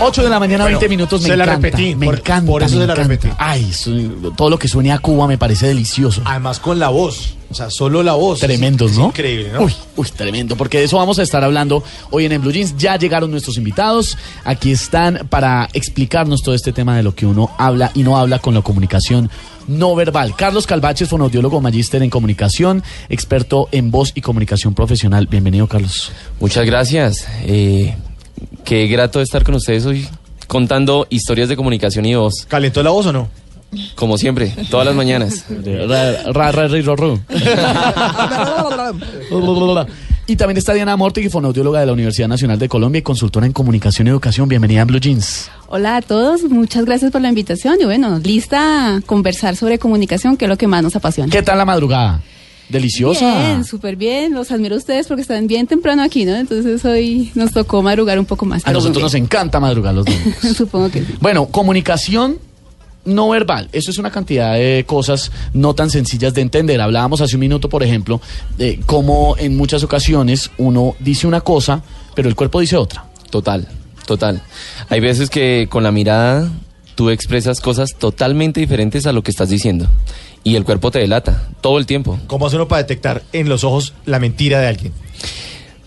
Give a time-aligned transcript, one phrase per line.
[0.00, 2.50] 8 de la mañana, 20 minutos, me se la repetí, me por- encanta.
[2.50, 3.28] por eso me se la repetí.
[3.38, 3.70] Ay,
[4.36, 6.22] todo lo que suene a Cuba me parece delicioso.
[6.24, 8.40] Además con la voz, o sea, solo la voz.
[8.40, 9.06] Tremendos, Es ¿no?
[9.06, 9.62] Increíble, ¿no?
[9.62, 12.76] Uy, uy, tremendo, porque de eso vamos a estar hablando hoy en, en Blue Jeans.
[12.78, 17.50] Ya llegaron nuestros invitados, aquí están para explicarnos todo este tema de lo que uno
[17.58, 19.30] habla y no habla con la comunicación
[19.68, 20.34] no verbal.
[20.36, 25.28] Carlos Calvaches, fonaudiólogo, magíster en comunicación, experto en voz y comunicación profesional.
[25.30, 26.10] Bienvenido, Carlos.
[26.40, 27.28] Muchas gracias.
[27.44, 27.94] Eh,
[28.64, 30.08] qué grato estar con ustedes hoy
[30.48, 33.28] contando historias de comunicación y voz, ¿Calentó la voz o no?
[33.94, 35.44] como siempre, todas las mañanas.
[40.30, 43.54] Y también está Diana Mortig, fonoaudióloga de la Universidad Nacional de Colombia y consultora en
[43.54, 44.46] comunicación y educación.
[44.46, 45.50] Bienvenida a Blue Jeans.
[45.68, 50.36] Hola a todos, muchas gracias por la invitación y bueno, lista a conversar sobre comunicación,
[50.36, 51.32] que es lo que más nos apasiona.
[51.32, 52.20] ¿Qué tal la madrugada?
[52.68, 53.38] Deliciosa.
[53.40, 56.36] Bien, súper bien, los admiro a ustedes porque están bien temprano aquí, ¿no?
[56.36, 58.66] Entonces hoy nos tocó madrugar un poco más.
[58.66, 60.34] A nosotros nos encanta madrugar los domingos.
[60.54, 61.14] Supongo que sí.
[61.22, 62.38] Bueno, comunicación
[63.04, 63.68] no verbal.
[63.72, 66.80] Eso es una cantidad de cosas no tan sencillas de entender.
[66.80, 68.20] Hablábamos hace un minuto, por ejemplo,
[68.56, 71.82] de cómo en muchas ocasiones uno dice una cosa,
[72.14, 73.04] pero el cuerpo dice otra.
[73.30, 73.66] Total,
[74.06, 74.42] total.
[74.88, 76.50] Hay veces que con la mirada
[76.94, 79.86] tú expresas cosas totalmente diferentes a lo que estás diciendo.
[80.44, 82.18] Y el cuerpo te delata todo el tiempo.
[82.26, 84.92] ¿Cómo hace uno para detectar en los ojos la mentira de alguien?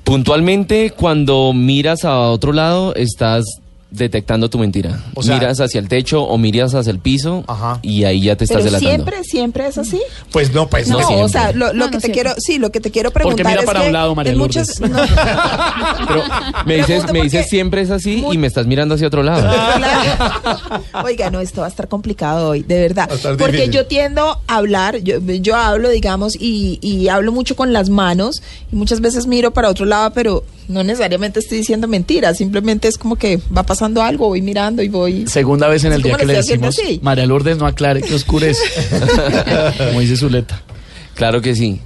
[0.03, 3.60] Puntualmente, cuando miras a otro lado, estás
[3.92, 5.03] detectando tu mentira.
[5.16, 7.79] O sea- miras hacia el techo o miras hacia el piso Ajá.
[7.81, 8.90] y ahí ya te estás Pero delatando.
[8.90, 10.02] siempre, siempre es así.
[10.31, 11.06] Pues no, pues No, no.
[11.07, 11.24] siempre.
[11.25, 12.12] o sea, lo, lo No, que no te siempre.
[12.13, 14.34] quiero, sí, lo que te quiero Porque preguntar mira es para que un lado, María
[14.35, 14.96] muchas, Lourdes.
[15.09, 15.16] no,
[16.07, 16.24] Pero
[16.66, 19.50] me dices, me dices siempre es así Muy- y me estás mirando hacia otro lado.
[21.03, 23.09] Oiga, no, esto va a estar complicado hoy, de verdad.
[23.38, 23.72] Porque difícil.
[23.72, 28.41] yo tiendo a hablar, yo, yo hablo, digamos, y, y hablo mucho con las manos,
[28.72, 32.97] y muchas veces miro para otro lado, pero no necesariamente estoy diciendo mentiras, simplemente es
[32.97, 35.27] como que va pasando algo, voy mirando y voy...
[35.27, 36.77] Segunda vez en el día que le decimos.
[37.01, 38.61] María Lourdes, no aclare que oscurece.
[39.77, 40.61] Como dice Zuleta.
[41.15, 41.79] Claro que sí.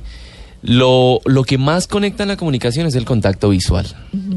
[0.61, 3.85] Lo, lo que más conecta en la comunicación es el contacto visual.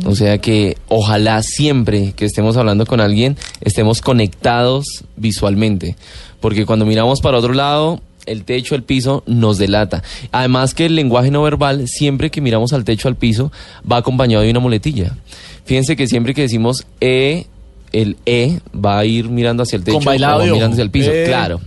[0.04, 5.96] O sea que ojalá siempre que estemos hablando con alguien estemos conectados visualmente.
[6.40, 10.02] Porque cuando miramos para otro lado, el techo, el piso, nos delata.
[10.32, 13.50] Además que el lenguaje no verbal, siempre que miramos al techo, al piso,
[13.90, 15.16] va acompañado de una muletilla.
[15.64, 17.46] Fíjense que siempre que decimos E,
[17.92, 20.82] el E va a ir mirando hacia el techo Con bailado o va mirando hacia
[20.84, 21.10] el piso.
[21.12, 21.24] Eh.
[21.26, 21.60] Claro.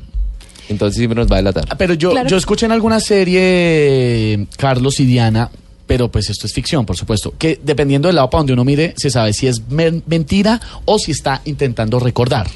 [0.69, 1.65] Entonces siempre nos va a delatar.
[1.69, 2.29] Ah, Pero yo, Claro.
[2.29, 5.49] yo escuché en alguna serie, Carlos y Diana,
[5.87, 8.93] pero pues esto es ficción, por supuesto, que dependiendo del lado para donde uno mire,
[8.95, 12.47] se sabe si es men- mentira o si está intentando recordar.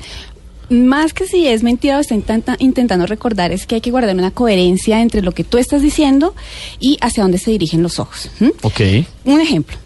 [0.69, 4.15] Más que si es mentira o está intenta- intentando recordar, es que hay que guardar
[4.15, 6.33] una coherencia entre lo que tú estás diciendo
[6.79, 8.29] y hacia dónde se dirigen los ojos.
[8.63, 8.81] Ok.
[9.25, 9.77] Un ejemplo.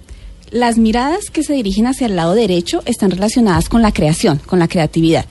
[0.51, 4.57] Las miradas que se dirigen hacia el lado derecho están relacionadas con la creación, con
[4.59, 5.25] la creatividad.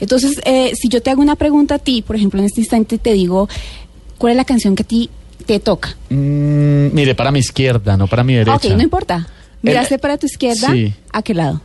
[0.00, 2.96] Entonces, eh, si yo te hago una pregunta a ti, por ejemplo, en este instante
[2.98, 3.48] te digo,
[4.16, 5.10] ¿cuál es la canción que a ti
[5.44, 5.96] te toca?
[6.08, 8.56] Mm, mire, para mi izquierda, no para mi derecha.
[8.56, 9.28] Ok, no importa.
[9.60, 10.94] Miraste El- para tu izquierda, sí.
[11.12, 11.60] ¿a qué lado?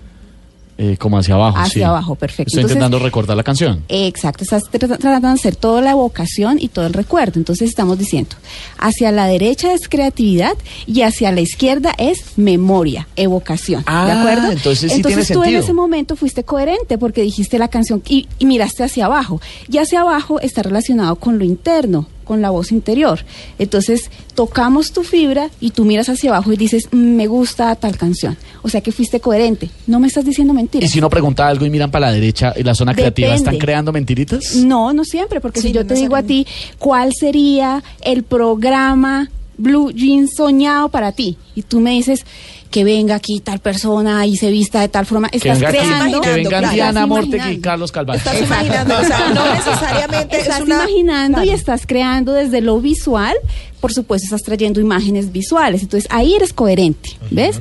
[0.82, 1.58] Eh, como hacia abajo.
[1.58, 1.84] Hacia sí.
[1.84, 2.44] abajo, perfecto.
[2.52, 3.84] Estoy Entonces- intentando recordar la canción.
[3.90, 7.34] Exacto, estás tra- tratando de hacer toda la evocación y todo el recuerdo.
[7.38, 8.38] Entonces estamos diciendo,
[8.78, 10.54] hacia la derecha es creatividad
[10.88, 13.82] y hacia la izquierda es memoria, evocación.
[13.82, 14.52] ¿De Ah, acuerdo?
[14.54, 18.46] entonces sí tiene tú en ese momento fuiste coherente porque dijiste la canción y, y
[18.46, 19.42] miraste hacia abajo.
[19.70, 23.26] Y hacia abajo está relacionado con lo interno, con la voz interior.
[23.58, 27.98] Entonces tocamos tu fibra y tú miras hacia abajo y dices, "Mm, me gusta tal
[27.98, 28.38] canción.
[28.62, 29.72] O sea que fuiste coherente.
[29.88, 30.92] No me estás diciendo Y mentiras.
[30.92, 33.50] si uno pregunta algo y miran para la derecha, en la zona creativa, Depende.
[33.50, 34.54] ¿están creando mentiritas?
[34.58, 36.46] No, no siempre, porque Sí, si yo no te digo a ti
[36.78, 42.26] cuál sería el programa Blue Jeans soñado para ti y tú me dices
[42.70, 46.32] que venga aquí tal persona y se vista de tal forma, Que estás creando, que
[46.32, 46.70] vengan claro.
[46.74, 47.62] Diana estás Morte y imaginando.
[47.62, 48.18] Carlos Calvache.
[48.20, 50.76] Estás imaginando, o sea, no necesariamente Estás es una...
[50.76, 53.36] imaginando y estás creando desde lo visual,
[53.80, 57.60] por supuesto estás trayendo imágenes visuales, entonces ahí eres coherente, ¿ves?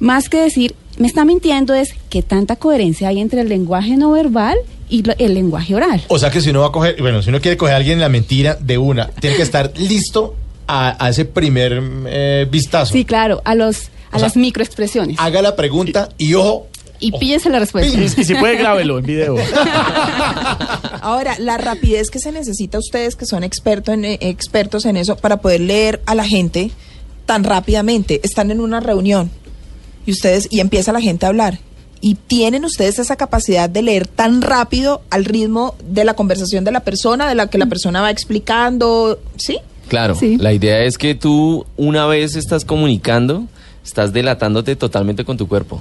[0.00, 4.12] Más que decir, me está mintiendo es que tanta coherencia hay entre el lenguaje no
[4.12, 4.56] verbal
[4.88, 6.02] y lo- el lenguaje oral.
[6.08, 7.94] O sea que si uno va a coger, bueno, si uno quiere coger a alguien
[7.98, 10.34] en la mentira de una, tiene que estar listo
[10.66, 12.92] a, a ese primer eh, vistazo.
[12.94, 15.16] Sí, claro, a los a O sea, las microexpresiones.
[15.18, 16.66] Haga la pregunta y ojo.
[16.98, 18.00] Y píllese la respuesta.
[18.00, 19.36] Y, si puede, grábelo en video.
[21.02, 25.16] Ahora, la rapidez que se necesita ustedes que son expertos en, eh, expertos en eso
[25.16, 26.70] para poder leer a la gente
[27.26, 28.20] tan rápidamente.
[28.24, 29.30] Están en una reunión
[30.06, 31.58] y ustedes y empieza la gente a hablar.
[32.00, 36.70] Y tienen ustedes esa capacidad de leer tan rápido al ritmo de la conversación de
[36.72, 39.58] la persona, de la que la persona va explicando, ¿sí?
[39.88, 40.36] Claro, Sí.
[40.36, 43.44] la idea es que tú una vez estás comunicando,
[43.86, 45.80] estás delatándote totalmente con tu cuerpo.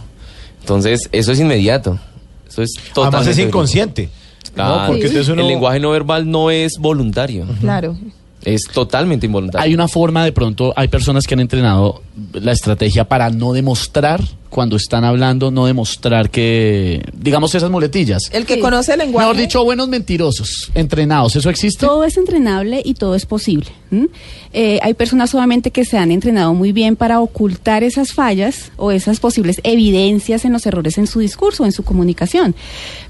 [0.62, 2.00] Entonces, eso es inmediato.
[2.48, 4.10] Eso es totalmente Además es inconsciente.
[4.54, 4.82] Claro.
[4.82, 4.88] ¿no?
[4.88, 7.98] Porque uno- El lenguaje no verbal no es voluntario, Claro.
[8.44, 9.66] es totalmente involuntario.
[9.66, 14.22] Hay una forma, de pronto, hay personas que han entrenado la estrategia para no demostrar
[14.56, 18.22] cuando están hablando, no demostrar que, digamos, esas muletillas.
[18.32, 18.60] El que Sí.
[18.62, 19.28] conoce el lenguaje.
[19.28, 21.86] Mejor dicho, buenos mentirosos, entrenados, ¿eso existe?
[21.86, 23.68] Todo es entrenable y todo es posible.
[24.54, 28.92] Eh, hay personas solamente que se han entrenado muy bien para ocultar esas fallas o
[28.92, 32.56] esas posibles evidencias en los errores en su discurso, en su comunicación.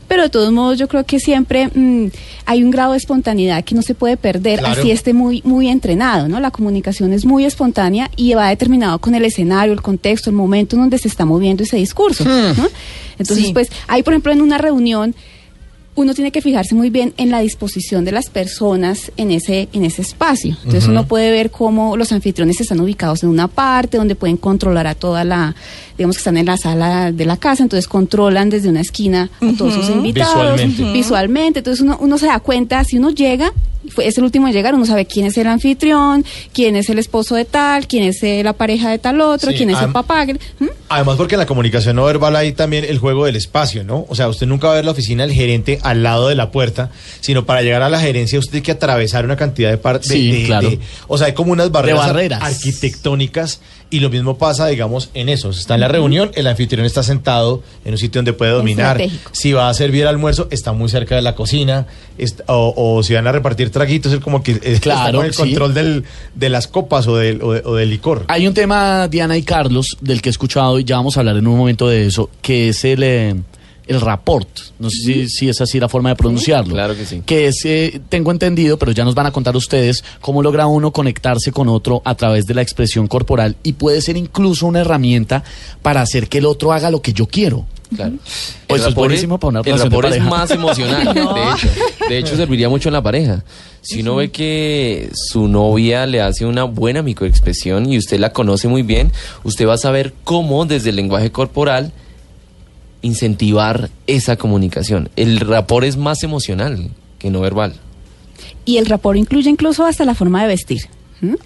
[0.07, 2.07] Pero de todos modos yo creo que siempre mm,
[2.45, 4.80] hay un grado de espontaneidad que no se puede perder, Claro.
[4.80, 6.39] así esté muy, muy entrenado, ¿no?
[6.39, 10.75] La comunicación es muy espontánea y va determinado con el escenario, el contexto, el momento
[10.75, 12.67] en donde se está moviendo ese discurso, ¿no?
[13.19, 13.53] Entonces, Sí.
[13.53, 15.15] pues, hay, por ejemplo, en una reunión,
[15.97, 19.85] uno tiene que fijarse muy bien en la disposición de las personas en ese, en
[19.85, 20.57] ese espacio.
[20.65, 24.87] Entonces uno puede ver cómo los anfitriones están ubicados en una parte donde pueden controlar
[24.87, 25.55] a toda la,
[25.97, 29.53] digamos que están en la sala de la casa, entonces controlan desde una esquina a
[29.57, 30.91] todos sus invitados Visualmente.
[30.91, 31.59] visualmente.
[31.59, 33.53] Entonces uno, uno se da cuenta, si uno llega,
[33.97, 37.35] es el último en llegar, uno sabe quién es el anfitrión, quién es el esposo
[37.35, 40.25] de tal, quién es eh, la pareja de tal otro, Sí, quién es el papá.
[40.89, 44.05] Además, porque en la comunicación no verbal hay también el juego del espacio, ¿no?
[44.09, 46.51] O sea, usted nunca va a ver la oficina del gerente al lado de la
[46.51, 46.91] puerta,
[47.21, 50.09] sino para llegar a la gerencia usted tiene que atravesar una cantidad de partes.
[50.11, 50.69] Sí, claro.
[51.07, 52.41] o sea, hay como unas barreras, ar- barreras.
[52.43, 53.59] arquitectónicas
[53.89, 55.49] y lo mismo pasa, digamos, en eso.
[55.51, 59.01] Está en la reunión, el anfitrión está sentado en un sitio donde puede dominar.
[59.31, 61.85] Si va a servir el almuerzo, está muy cerca de la cocina.
[62.47, 65.37] o, o si van a repartir traguitos, él como que eh, está con el sí.
[65.41, 66.03] control del,
[66.33, 68.25] de las copas o del, o de- o del licor.
[68.27, 71.38] Hay un tema, Diana y Carlos, del que he escuchado y ya vamos a hablar
[71.38, 73.35] en un momento de eso, que es el, eh,
[73.87, 74.47] el rapport.
[74.79, 76.73] No sé si, si es así la forma de pronunciarlo.
[76.73, 77.21] Claro que sí.
[77.25, 80.91] Que es, eh, tengo entendido, pero ya nos van a contar ustedes cómo logra uno
[80.91, 85.43] conectarse con otro a través de la expresión corporal y puede ser incluso una herramienta
[85.81, 87.65] para hacer que el otro haga lo que yo quiero.
[87.95, 88.13] Claro.
[88.67, 90.29] Pues eso es rapport buenísimo para una El rapport es pareja.
[90.29, 91.67] más emocional, de hecho.
[92.09, 93.43] De hecho, serviría mucho en la pareja.
[93.81, 98.67] Si uno ve que su novia le hace una buena microexpresión y usted la conoce
[98.67, 99.11] muy bien,
[99.43, 101.91] usted va a saber cómo desde el lenguaje corporal
[103.05, 105.09] incentivar esa comunicación.
[105.15, 107.73] El rapport es más emocional que no verbal.
[108.65, 110.81] Y el rapport incluye incluso hasta la forma de vestir.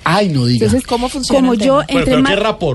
[0.04, 0.66] Ay, no diga.
[0.66, 1.54] Entonces, ¿Cómo funciona Como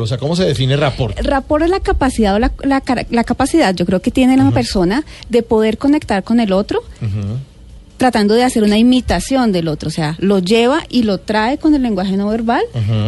[0.07, 1.19] sea, ¿cómo se define rapport?
[1.21, 4.51] Rapport es la capacidad o la, la cara- la capacidad, yo creo que tiene la
[4.53, 6.83] persona de poder conectar con el otro,
[8.05, 11.75] tratando de hacer una imitación del otro, o sea, lo lleva y lo trae con
[11.75, 12.63] el lenguaje no verbal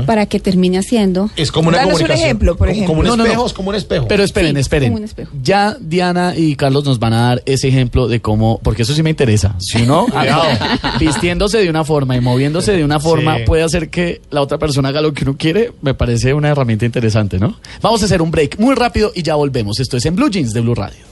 [0.07, 1.29] para que termine haciendo.
[1.37, 2.25] Es como una Danos un comunicación.
[2.27, 2.87] ejemplo, por ejemplo.
[2.89, 3.25] Como un No, no, no.
[3.25, 4.09] espejo, es como un espejo.
[4.09, 4.89] Pero esperen, Sí, esperen.
[4.89, 5.33] como un espejo.
[5.43, 9.03] Ya Diana y Carlos nos van a dar ese ejemplo de cómo, porque eso sí
[9.03, 9.55] me interesa.
[9.59, 10.07] Si uno
[10.99, 13.43] vistiéndose de una forma y moviéndose de una forma Sí.
[13.45, 16.87] puede hacer que la otra persona haga lo que uno quiere, me parece una herramienta
[16.87, 17.57] interesante, ¿no?
[17.83, 19.79] Vamos a hacer un break muy rápido y ya volvemos.
[19.79, 21.05] Esto es en Blue Jeans de Blue Radio.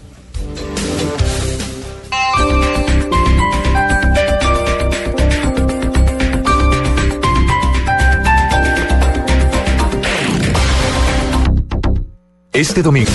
[12.55, 13.11] Este domingo.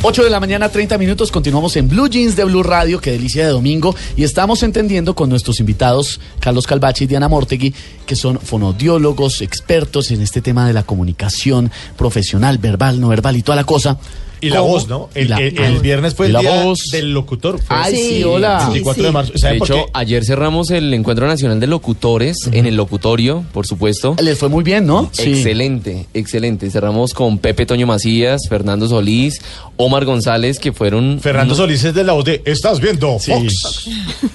[0.00, 1.30] 8 de la mañana, 30 minutos.
[1.30, 3.02] Continuamos en Blue Jeans de Blue Radio.
[3.02, 3.94] Qué delicia de domingo.
[4.16, 7.74] Y estamos entendiendo con nuestros invitados, Carlos Calvache y Diana Mortegui,
[8.06, 13.42] que son fonodiólogos, expertos en este tema de la comunicación profesional, verbal, no verbal y
[13.42, 13.98] toda la cosa.
[14.40, 14.72] Y la ¿Cómo?
[14.72, 15.08] voz, ¿no?
[15.14, 16.88] El, la- el- el viernes fue el la día voz.
[16.92, 17.58] del locutor.
[17.60, 18.60] Fue Ay, sí, Sí, hola.
[18.60, 19.32] sí, 24 de marzo.
[19.32, 19.90] De ¿Saben por hecho, qué?
[19.94, 24.16] ayer cerramos el Encuentro Nacional de Locutores en el locutorio, por supuesto.
[24.22, 25.08] Les fue muy bien, ¿no?
[25.12, 25.30] Sí.
[25.32, 26.70] Excelente, excelente.
[26.70, 29.40] Cerramos con Pepe Toño Macías, Fernando Solís,
[29.76, 31.20] Omar González, que fueron...
[31.20, 33.32] Fernando unos- Solís es de la voz de ¿Estás viendo Sí.
[33.32, 33.88] Fox?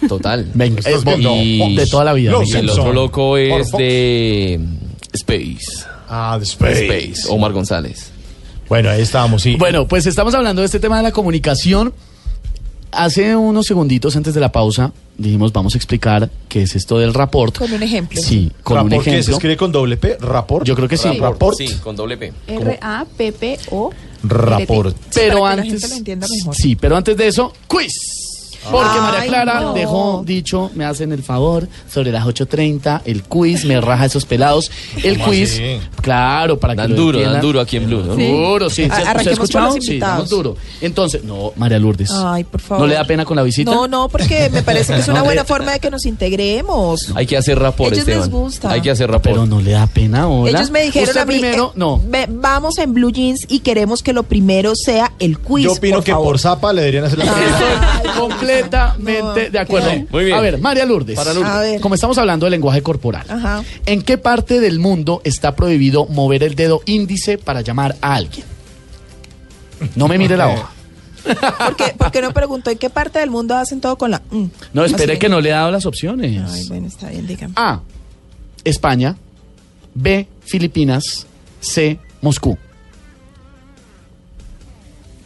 [0.07, 0.47] Total.
[0.53, 1.75] Venga, Estás es viendo y- Fox.
[1.75, 2.31] de toda la vida.
[2.31, 4.59] Los Y el otro loco es de
[5.13, 5.85] Space.
[6.07, 6.85] Ah, de Space.
[6.85, 8.08] Space, Omar González.
[8.69, 9.55] Bueno, ahí estábamos, sí.
[9.57, 11.93] Bueno, pues estamos hablando de este tema de la comunicación.
[12.91, 17.13] Hace unos segunditos antes de la pausa dijimos vamos a explicar qué es esto del
[17.13, 17.57] rapport.
[17.57, 18.19] Con un ejemplo.
[18.21, 19.35] Sí, con un ¿Rapport que se ejemplo.
[19.35, 20.17] escribe con doble P?
[20.19, 20.65] ¿Rapport?
[20.65, 21.09] Yo creo que sí.
[21.19, 21.57] Rapport.
[21.57, 22.33] Sí, con doble P.
[22.47, 23.91] R-A-P-P-O.
[24.23, 24.95] Rapport.
[25.13, 26.55] Pero para que la antes gente lo entienda mejor.
[26.55, 28.28] Sí, pero antes de eso, quiz.
[28.71, 29.73] Porque Ay, María Clara no.
[29.73, 34.71] dejó dicho, me hacen el favor, sobre las 8.30, el quiz, me raja esos pelados.
[35.03, 35.79] El ¿Cómo quiz, así?
[36.01, 38.15] claro, para que Dan lo duro, dan duro aquí en Blue, ¿no?
[38.15, 38.85] Duro, sí.
[38.85, 39.81] ¿Se, A- ¿se ha arranquemos con escuchado?
[39.81, 40.55] Sí, damos duro.
[40.81, 42.11] Entonces, no, María Lourdes.
[42.11, 42.81] Ay, por favor.
[42.83, 43.71] ¿No le da pena con la visita?
[43.71, 47.11] No, no, porque me parece que es una buena forma de que nos integremos.
[47.15, 48.31] Hay que hacer rapport, Ellos les Esteban.
[48.41, 48.71] gusta.
[48.71, 49.33] Hay que hacer rapport.
[49.35, 50.49] Pero no le da pena, hola.
[50.57, 52.01] Ellos me dijeron a mí, primero, eh, no.
[52.05, 55.65] ve- vamos en Blue Jeans y queremos que lo primero sea el quiz.
[55.65, 56.27] Yo opino por que favor.
[56.27, 58.09] por Zapa le deberían hacer la Ay,
[58.61, 59.89] Completamente no, de acuerdo.
[59.89, 60.07] ¿qué?
[60.11, 60.37] Muy bien.
[60.37, 61.15] A ver, María Lourdes.
[61.15, 61.51] Para Lourdes.
[61.51, 61.81] A ver.
[61.81, 63.63] Como estamos hablando del lenguaje corporal, Ajá.
[63.85, 68.45] ¿en qué parte del mundo está prohibido mover el dedo índice para llamar a alguien?
[69.95, 70.71] No me mire la hoja.
[71.23, 74.21] ¿Por qué, por qué no preguntó en qué parte del mundo hacen todo con la
[74.31, 74.45] mm?
[74.73, 75.19] No, espere Así.
[75.19, 76.41] que no le he dado las opciones.
[76.49, 77.53] Ay, bueno, está bien, dígame.
[77.57, 77.81] A.
[78.63, 79.15] España.
[79.93, 80.27] B.
[80.45, 81.27] Filipinas.
[81.59, 81.99] C.
[82.21, 82.57] Moscú.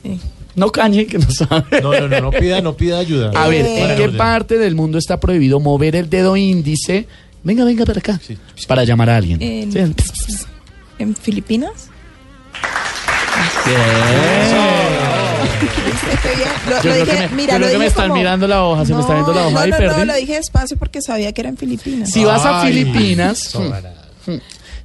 [0.04, 0.18] Eh.
[0.56, 1.82] No cañe, que no sabe.
[1.82, 3.32] No, no, no, no pida, no pida ayuda.
[3.36, 3.92] A ver, Eh.
[3.92, 7.08] ¿en qué parte del mundo está prohibido mover el dedo índice?
[7.44, 8.20] Venga, venga para acá.
[8.68, 9.42] Para llamar a alguien.
[9.42, 10.36] En- Sí.
[11.00, 11.90] ¿En Filipinas?
[15.86, 16.50] ¿Viste qué bien?
[16.66, 18.20] Lo, Yo lo creo dije, que me- mira, yo lo creo que me están como-
[18.20, 19.98] mirando la hoja, se me está viendo la hoja no, y no, perdí.
[20.00, 22.12] No, lo dije despacio porque sabía que era en Filipinas.
[22.12, 23.54] Si vas a Filipinas.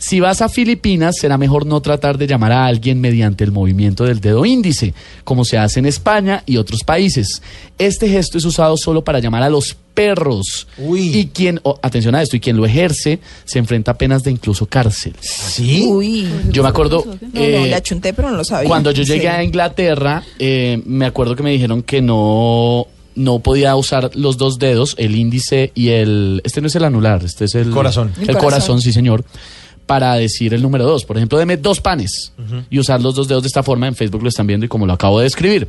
[0.08, 4.04] Si vas a Filipinas, será mejor no tratar de llamar a alguien mediante el movimiento
[4.04, 7.42] del dedo índice, como se hace en España y otros países.
[7.78, 10.66] Este gesto es usado solo para llamar a los perros.
[10.78, 11.14] Uy.
[11.14, 14.30] Y quien, oh, atención a esto, y quien lo ejerce se enfrenta a penas de
[14.30, 15.12] incluso cárcel.
[15.20, 15.84] ¿Sí?
[15.86, 16.26] Uy.
[16.52, 17.04] Yo me acuerdo.
[17.04, 18.66] No, no, eh, le achunté, pero no lo sabía.
[18.66, 19.26] Cuando yo llegué Sí.
[19.26, 24.58] a Inglaterra, eh, me acuerdo que me dijeron que no, no podía usar los dos
[24.58, 26.40] dedos, el índice y el...
[26.44, 27.70] Este no es el anular, este es el...
[27.72, 28.12] Corazón.
[28.16, 28.42] El, El corazón.
[28.44, 28.80] corazón.
[28.80, 29.22] sí señor.
[29.88, 31.04] Para decir el número dos.
[31.04, 32.32] Por ejemplo, deme dos panes
[32.70, 33.88] y usar los dos dedos de esta forma.
[33.88, 35.66] En Facebook lo están viendo y como lo acabo de describir.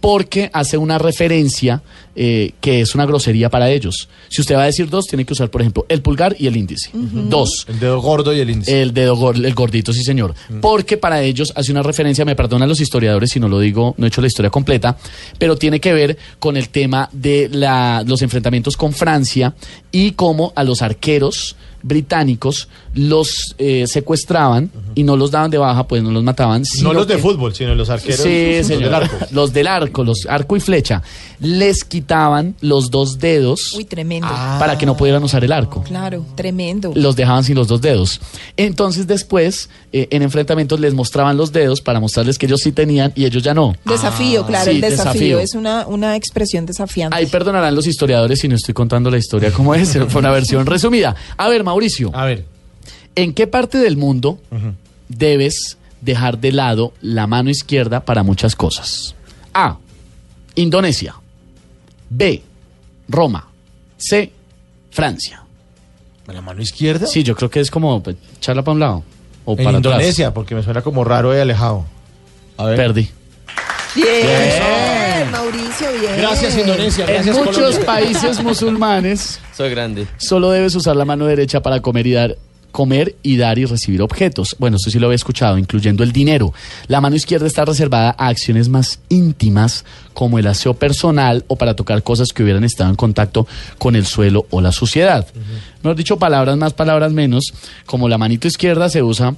[0.00, 1.82] Porque hace una referencia
[2.16, 4.08] eh, que es una grosería para ellos.
[4.30, 6.56] Si usted va a decir dos, tiene que usar, por ejemplo, el pulgar y el
[6.56, 6.90] índice.
[6.94, 7.66] Dos.
[7.68, 8.80] El dedo gordo y el índice.
[8.82, 10.34] El dedo gor- el gordito, sí señor.
[10.62, 14.06] Porque para ellos hace una referencia, me perdonan los historiadores si no lo digo, no
[14.06, 14.96] he hecho la historia completa,
[15.38, 19.54] pero tiene que ver con el tema de la- los enfrentamientos con Francia
[19.92, 25.86] y cómo a los arqueros británicos los eh, secuestraban y no los daban de baja,
[25.86, 26.62] pues no los mataban.
[26.82, 28.20] no los de que- fútbol, sino los arqueros.
[28.20, 28.84] Sí, los señor.
[28.84, 29.16] del arco.
[29.30, 31.02] Los del arco, los arco y flecha.
[31.40, 34.28] Les quitaban los dos dedos Uy, tremendo.
[34.28, 36.92] para que no pudieran usar el arco Claro, tremendo.
[36.94, 38.20] los dejaban sin los dos dedos.
[38.56, 43.12] Entonces después, eh, en enfrentamientos, les mostraban los dedos para mostrarles que ellos sí tenían
[43.14, 43.74] y ellos ya no.
[43.84, 45.12] Desafío, claro, sí, el desafío.
[45.12, 45.40] desafío.
[45.40, 47.16] Es una, una expresión desafiante.
[47.16, 50.66] Ahí perdonarán los historiadores si no estoy contando la historia como es, fue una versión
[50.66, 51.14] resumida.
[51.36, 52.44] A ver, Mauricio, A ver.
[53.14, 54.40] ¿en qué parte del mundo
[55.08, 59.14] debes dejar de lado la mano izquierda para muchas cosas?
[59.54, 59.78] A.
[60.56, 61.14] Indonesia.
[62.08, 62.42] B.
[63.08, 63.48] Roma.
[63.96, 64.32] C.
[64.90, 65.44] Francia.
[66.26, 67.06] ¿La mano izquierda?
[67.06, 69.04] Sí, yo creo que es como pues, echarla para un lado
[69.44, 71.86] o En para Indonesia, porque me suena como raro y alejado.
[72.56, 72.76] A atrás.
[72.76, 73.08] Perdí.
[73.94, 74.64] Bien, Mauricio,
[76.00, 76.16] bien.
[76.16, 77.04] Gracias, Indonesia.
[77.04, 77.86] En Gracias, muchos Colombia.
[77.86, 80.06] países musulmanes Soy grande.
[80.18, 82.36] solo debes usar la mano derecha para comer y dar
[82.72, 84.54] comer y dar y recibir objetos.
[84.60, 86.54] Bueno, esto sí lo había escuchado, incluyendo el dinero.
[86.86, 91.74] La mano izquierda está reservada a acciones más íntimas como el aseo personal o para
[91.74, 95.26] tocar cosas que hubieran estado en contacto con el suelo o la suciedad.
[95.82, 97.52] Mejor dicho, palabras más, palabras menos,
[97.86, 99.34] como la manito izquierda se usa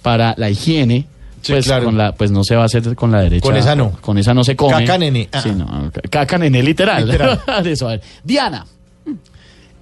[0.00, 1.04] para la higiene,
[1.42, 1.86] Sí, pues, claro.
[1.86, 3.42] con la, pues no se va a hacer con la derecha.
[3.42, 3.92] Con esa no.
[4.00, 4.84] Con esa no se come.
[4.84, 5.28] Caca, nene.
[5.32, 5.40] Ah.
[5.42, 7.06] Sí, no, ca- caca nene, literal.
[7.06, 7.40] Literal.
[7.66, 8.02] Eso, a ver.
[8.24, 8.66] Diana,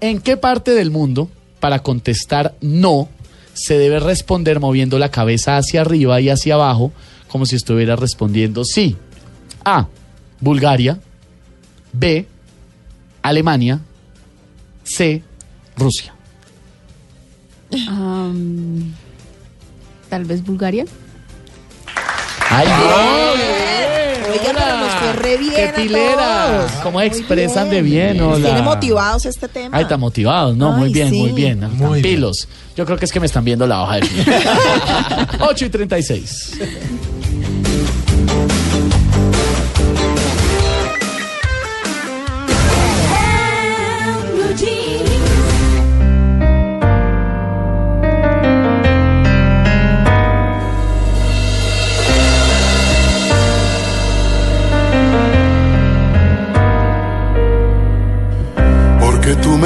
[0.01, 1.29] ¿en qué parte del mundo,
[1.61, 3.09] para contestar no,
[3.55, 6.93] se debe responder moviendo la cabeza hacia arriba y hacia abajo,
[7.29, 8.97] como si estuviera respondiendo sí?
[9.65, 9.89] A.
[10.41, 10.99] Bulgaria.
[11.93, 12.27] B.
[13.23, 13.81] Alemania.
[14.85, 15.23] C.
[15.77, 16.15] Rusia.
[20.09, 20.85] Tal vez Bulgaria.
[22.51, 22.67] ¡Ay,
[24.31, 26.49] Oiga, pero nos fue re bien ¡Qué a pileras!
[26.69, 26.71] todos.
[26.83, 28.13] ¿Cómo expresan de bien.
[28.13, 28.23] bien?
[28.25, 28.45] Hola.
[28.47, 29.77] tiene motivados este tema.
[29.77, 30.73] Ay, están motivados, ¿no?
[30.73, 31.19] muy Ay, bien, sí.
[31.21, 31.63] muy bien.
[31.63, 32.15] Están Muy bien.
[32.15, 32.49] pilos.
[32.77, 35.29] Yo creo que es que me están viendo la hoja de vida.
[35.41, 36.59] 8 y 36.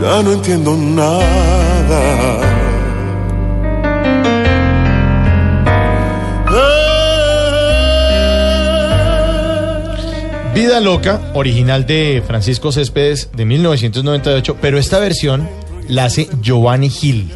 [0.00, 2.38] ya no entiendo nada.
[10.54, 15.48] Vida Loca, original de Francisco Céspedes de 1998, pero esta versión
[15.88, 17.30] la hace Giovanni Gil.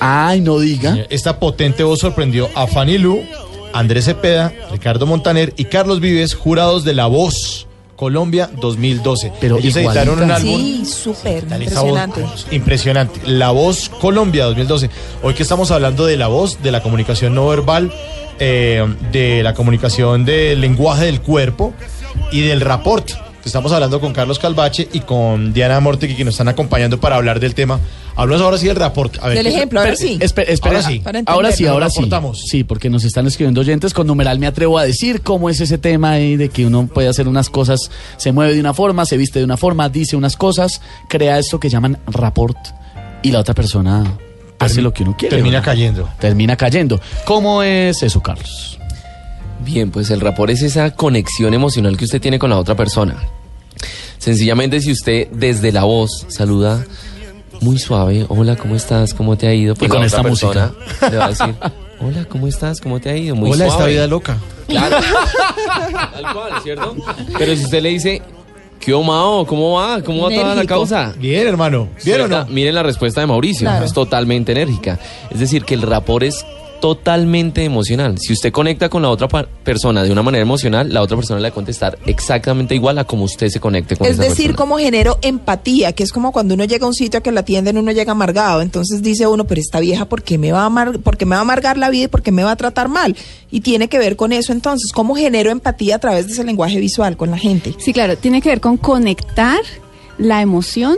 [0.00, 1.06] Ay, no diga.
[1.10, 3.20] Esta potente voz sorprendió a Fanny Lu,
[3.72, 7.66] Andrés Cepeda, Ricardo Montaner y Carlos Vives, jurados de La Voz
[8.02, 9.32] Colombia 2012.
[9.40, 10.02] Pero Ellos igualita.
[10.02, 12.20] editaron un álbum Sí, súper Esa impresionante.
[12.22, 13.20] voz, impresionante.
[13.26, 14.90] La Voz Colombia 2012.
[15.22, 17.92] Hoy que estamos hablando de la voz, de la comunicación no verbal,
[18.40, 21.74] eh, de la comunicación del lenguaje del cuerpo
[22.32, 23.08] y del rapport.
[23.44, 27.40] Estamos hablando con Carlos Calvache y con Diana Mortegui que nos están acompañando para hablar
[27.40, 27.80] del tema.
[28.14, 29.18] Hablamos ahora sí del rapport.
[29.20, 30.16] A ver, Del ¿qué- ejemplo, ahora sí.
[30.20, 30.76] espera, espera.
[30.78, 31.02] Ahora sí.
[31.26, 32.08] Ahora sí, ahora sí.
[32.48, 35.76] Sí, porque nos están escribiendo oyentes con numeral me atrevo a decir cómo es ese
[35.78, 39.16] tema ahí de que uno puede hacer unas cosas, se mueve de una forma, se
[39.16, 42.56] viste de una forma, dice unas cosas, crea esto que llaman rapport
[43.22, 44.04] y la otra persona
[44.60, 45.34] hace lo que uno quiere.
[45.36, 45.72] termina ¿verdad?
[45.72, 46.08] cayendo.
[46.20, 47.00] Termina cayendo.
[47.24, 48.78] ¿Cómo es eso, Carlos?
[49.64, 53.16] Bien, pues el rapport es esa conexión emocional que usted tiene con la otra persona.
[54.18, 56.84] Sencillamente si usted desde la voz saluda
[57.60, 59.14] muy suave, hola, ¿cómo estás?
[59.14, 59.74] ¿Cómo te ha ido?
[59.74, 60.72] Pues Y con la esta otra música.
[61.00, 61.54] persona le va a decir,
[62.00, 62.80] hola, ¿cómo estás?
[62.80, 63.34] ¿Cómo te ha ido?
[63.36, 63.92] Muy Hola, esta suave.
[63.92, 64.36] vida loca.
[64.68, 64.96] Claro.
[66.12, 66.96] Tal cual, ¿cierto?
[67.38, 68.22] Pero si usted le dice,
[68.80, 69.44] ¿qué Mao?
[69.46, 70.02] ¿Cómo va?
[70.02, 71.14] ¿Cómo va toda la causa?
[71.18, 71.88] Bien, hermano.
[72.04, 72.46] ¿Bien o no?
[72.46, 73.84] Miren la respuesta de Mauricio, Claro.
[73.84, 74.98] es totalmente enérgica.
[75.30, 76.44] Es decir, que el rapport es
[76.82, 78.18] totalmente emocional.
[78.18, 81.44] Si usted conecta con la otra persona de una manera emocional, la otra persona le
[81.44, 84.56] va a contestar exactamente igual a como usted se conecte con Es esa decir, persona.
[84.56, 87.42] como genero empatía, que es como cuando uno llega a un sitio a que la
[87.42, 88.62] atienden, uno llega amargado.
[88.62, 91.36] Entonces dice uno, pero esta vieja, ¿por qué me va a, amar, por qué me
[91.36, 93.16] va a amargar la vida y por qué me va a tratar mal?
[93.52, 96.80] Y tiene que ver con eso entonces, cómo genero empatía a través de ese lenguaje
[96.80, 97.76] visual con la gente.
[97.78, 99.60] Sí, claro, tiene que ver con conectar
[100.18, 100.96] la emoción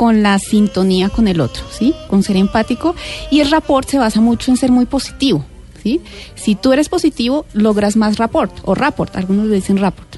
[0.00, 1.92] con la sintonía con el otro, ¿sí?
[2.08, 2.94] Con ser empático.
[3.30, 5.44] Y el rapport se basa mucho en ser muy positivo,
[5.82, 6.00] ¿sí?
[6.36, 10.16] Si tú eres positivo, logras más rapport, o rapport, algunos le dicen rapport.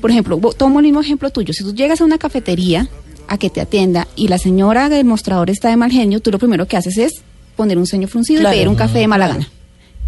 [0.00, 1.52] Por ejemplo, tomo el mismo ejemplo tuyo.
[1.52, 2.88] Si tú llegas a una cafetería
[3.28, 6.38] a que te atienda y la señora del mostrador está de mal genio, tú lo
[6.38, 7.12] primero que haces es
[7.56, 8.54] poner un ceño fruncido Claro.
[8.54, 9.50] y pedir un café de mala gana.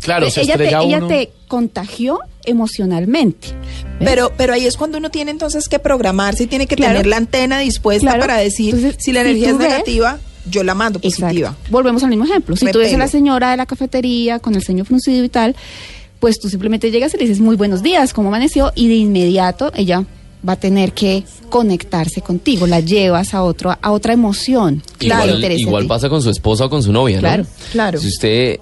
[0.00, 1.08] Claro, se ella, te, estrella ella uno.
[1.08, 3.48] te contagió emocionalmente.
[3.48, 4.08] ¿ves?
[4.08, 6.92] Pero, pero ahí es cuando uno tiene entonces que programarse y tiene que Claro.
[6.94, 8.20] tener la antena dispuesta Claro.
[8.20, 11.30] para decir Entonces, si la energía es ves- negativa, yo la mando positiva.
[11.50, 11.68] Exacto.
[11.70, 12.56] Volvemos al mismo ejemplo.
[12.56, 15.56] Si tú ves a la señora de la cafetería con el ceño fruncido y tal,
[16.20, 18.72] pues tú simplemente llegas y le dices muy buenos días, ¿cómo amaneció?
[18.74, 20.04] Y de inmediato ella
[20.48, 24.82] va a tener que conectarse contigo, la llevas a otro a otra emoción.
[25.00, 27.20] le Igual, igual pasa con su esposa o con su novia, ¿no?
[27.22, 27.98] Claro, claro.
[28.00, 28.60] Si usted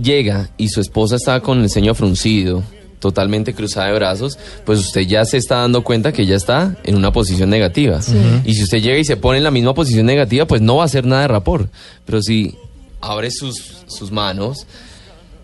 [0.00, 2.62] llega y su esposa está con el ceño fruncido,
[2.98, 6.96] totalmente cruzada de brazos, pues usted ya se está dando cuenta que ella está en
[6.96, 8.00] una posición negativa.
[8.44, 10.82] Y si usted llega y se pone en la misma posición negativa, pues no va
[10.82, 11.70] a hacer nada de rapport.
[12.04, 12.54] Pero si
[13.00, 14.66] abre sus, sus manos,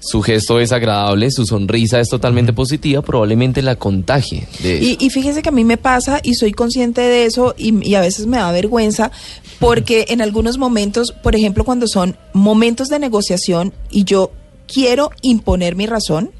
[0.00, 4.48] su gesto es agradable, su sonrisa es totalmente positiva, probablemente la contagie.
[4.60, 7.88] De Y, y fíjese que a mí me pasa y soy consciente de eso y,
[7.88, 9.12] y a veces me da vergüenza
[9.60, 14.32] porque en algunos momentos, por ejemplo, cuando son momentos de negociación y yo
[14.66, 16.32] quiero imponer mi razón,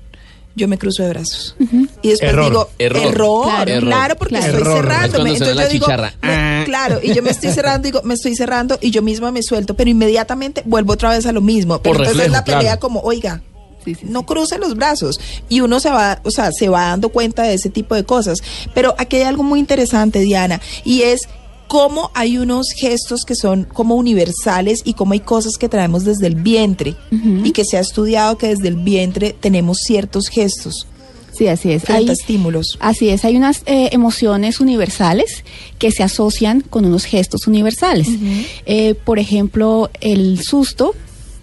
[0.55, 1.57] yo me cruzo de brazos.
[2.03, 2.45] Y después Error.
[2.45, 3.03] digo, Error.
[3.07, 3.81] error, Claro.
[3.81, 4.47] claro, porque Claro.
[4.59, 4.63] estoy.
[4.63, 5.87] Es suena Entonces yo digo,
[6.23, 9.43] me- claro, y yo me estoy cerrando, digo, me estoy cerrando y yo misma me
[9.43, 11.81] suelto, pero inmediatamente vuelvo otra vez a lo mismo.
[11.81, 12.81] Pero Por entonces reflejo, la pelea claro.
[12.81, 13.43] como, oiga,
[13.85, 17.09] Sí, sí, no cruce los brazos y uno se va, o sea, se va dando
[17.09, 18.39] cuenta de ese tipo de cosas.
[18.75, 21.23] Pero aquí hay algo muy interesante, Diana, y es
[21.73, 26.27] cómo hay unos gestos que son como universales y cómo hay cosas que traemos desde
[26.27, 26.95] el vientre
[27.45, 30.87] y que se ha estudiado que desde el vientre tenemos ciertos gestos
[31.35, 31.89] Sí, así es.
[31.89, 32.77] Hay- estímulos.
[32.79, 35.45] Así es, hay unas eh, emociones universales
[35.79, 38.07] que se asocian con unos gestos universales.
[38.67, 40.95] Eh, por ejemplo, el susto,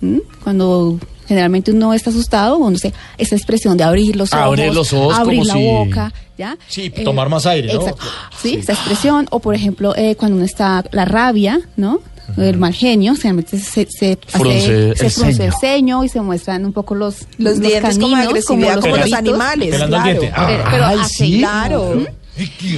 [0.03, 0.21] ¿m?
[0.43, 4.93] cuando generalmente uno está asustado, uno se, esa expresión de abrir los ojos, Abrir los
[4.93, 6.57] ojos abrir como la si- boca, ¿ya?
[6.67, 7.81] Sí, tomar más aire, ¿no?
[7.81, 8.05] Exacto.
[8.41, 9.27] Sí, esa expresión.
[9.29, 11.99] O por ejemplo, eh, cuando uno está, la rabia, ¿no?
[12.37, 15.45] El mal genio, generalmente se, se, Frunce hace- el se frunce ceño.
[15.45, 20.03] el ceño y se muestran un poco los, Los dientes como los los animales, claro.
[20.03, 20.31] diente.
[20.35, 21.37] Ah, Pero- pero Ay, así, sí.
[21.39, 22.05] Claro.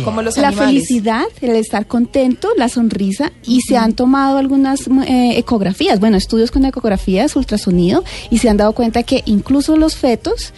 [0.04, 5.34] Como los la felicidad, el estar contento, la sonrisa y se han tomado algunas eh,
[5.38, 10.54] ecografías, bueno, estudios con ecografías, ultrasonido y se han dado cuenta que incluso los fetos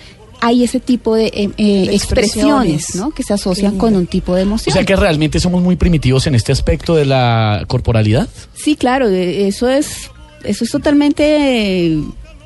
[0.46, 2.96] hay ese tipo de, eh, eh, De expresiones, expresiones.
[2.96, 3.12] ¿no?
[3.12, 3.78] Que se asocian Sí.
[3.78, 4.74] con un tipo de O emoción.
[4.74, 8.28] sea que realmente somos muy primitivos en este aspecto de la corporalidad.
[8.54, 10.10] Sí, claro, eso es,
[10.44, 11.98] eso es totalmente,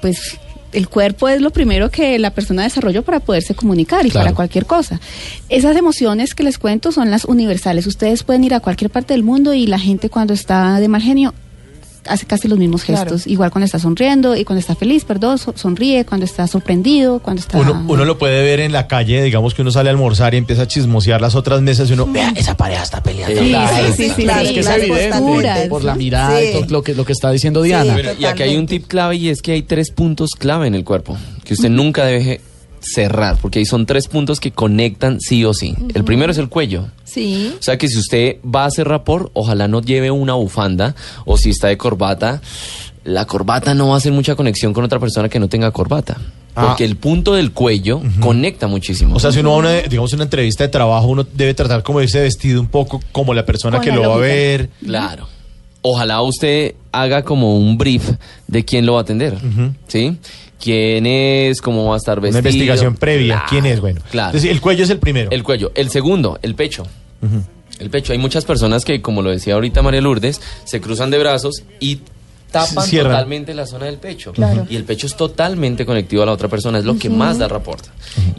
[0.01, 0.37] pues,
[0.73, 4.25] el cuerpo es lo primero que la persona desarrolló para poderse comunicar y Claro.
[4.25, 4.99] para cualquier cosa.
[5.49, 7.87] Esas emociones que les cuento son las universales.
[7.87, 11.01] Ustedes pueden ir a cualquier parte del mundo y la gente cuando está de mal
[11.01, 11.33] genio
[12.09, 13.11] hace casi los mismos Claro.
[13.11, 13.27] gestos.
[13.27, 17.41] Igual cuando está sonriendo y cuando está feliz, perdón, so- sonríe, cuando está sorprendido, cuando
[17.41, 17.57] está...
[17.57, 20.37] Uno, uno lo puede ver en la calle, digamos que uno sale a almorzar y
[20.37, 23.41] empieza a chismosear las otras mesas y uno, vea, esa pareja está peleando.
[23.41, 25.95] Sí, Claro, sí, sí, sí, claro, es sí, que es las evidente posturas, por la
[25.95, 27.95] mirada y todo lo que, lo que está diciendo Diana.
[28.19, 30.83] Y aquí hay un tip clave y es que hay tres puntos clave en el
[30.83, 32.41] cuerpo que usted nunca debe
[32.79, 35.75] cerrar, porque ahí son tres puntos que conectan sí o sí.
[35.93, 36.87] El primero es el cuello.
[37.03, 37.53] Sí.
[37.59, 41.37] O sea que si usted va a hacer rapport, ojalá no lleve una bufanda o
[41.37, 42.41] si está de corbata,
[43.03, 46.17] la corbata no va a hacer mucha conexión con otra persona que no tenga corbata.
[46.55, 46.67] Ah.
[46.67, 49.15] Porque el punto del cuello conecta muchísimo.
[49.15, 51.83] O sea, si uno va a una, digamos, una entrevista de trabajo, uno debe tratar
[51.83, 54.19] como de irse vestido un poco como la persona Con que la lo va a
[54.19, 54.69] ver.
[54.83, 55.27] Claro.
[55.83, 58.09] Ojalá usted haga como un brief
[58.47, 59.37] de quién lo va a atender,
[59.87, 60.17] ¿sí?
[60.61, 61.61] ¿Quién es?
[61.61, 62.49] ¿Cómo va a estar Una vestido?
[62.49, 63.35] investigación previa.
[63.35, 63.79] Claro, ¿Quién es?
[63.79, 64.01] Bueno.
[64.09, 64.29] Claro.
[64.29, 65.29] Entonces, el cuello es el primero.
[65.31, 65.71] El cuello.
[65.75, 66.83] El segundo, el pecho.
[67.79, 68.13] El pecho.
[68.13, 71.99] Hay muchas personas que, como lo decía ahorita María Lourdes, se cruzan de brazos y
[72.51, 74.33] tapan totalmente la zona del pecho.
[74.69, 77.47] Y el pecho es totalmente conectivo a la otra persona, es lo que más da
[77.47, 77.85] rapport.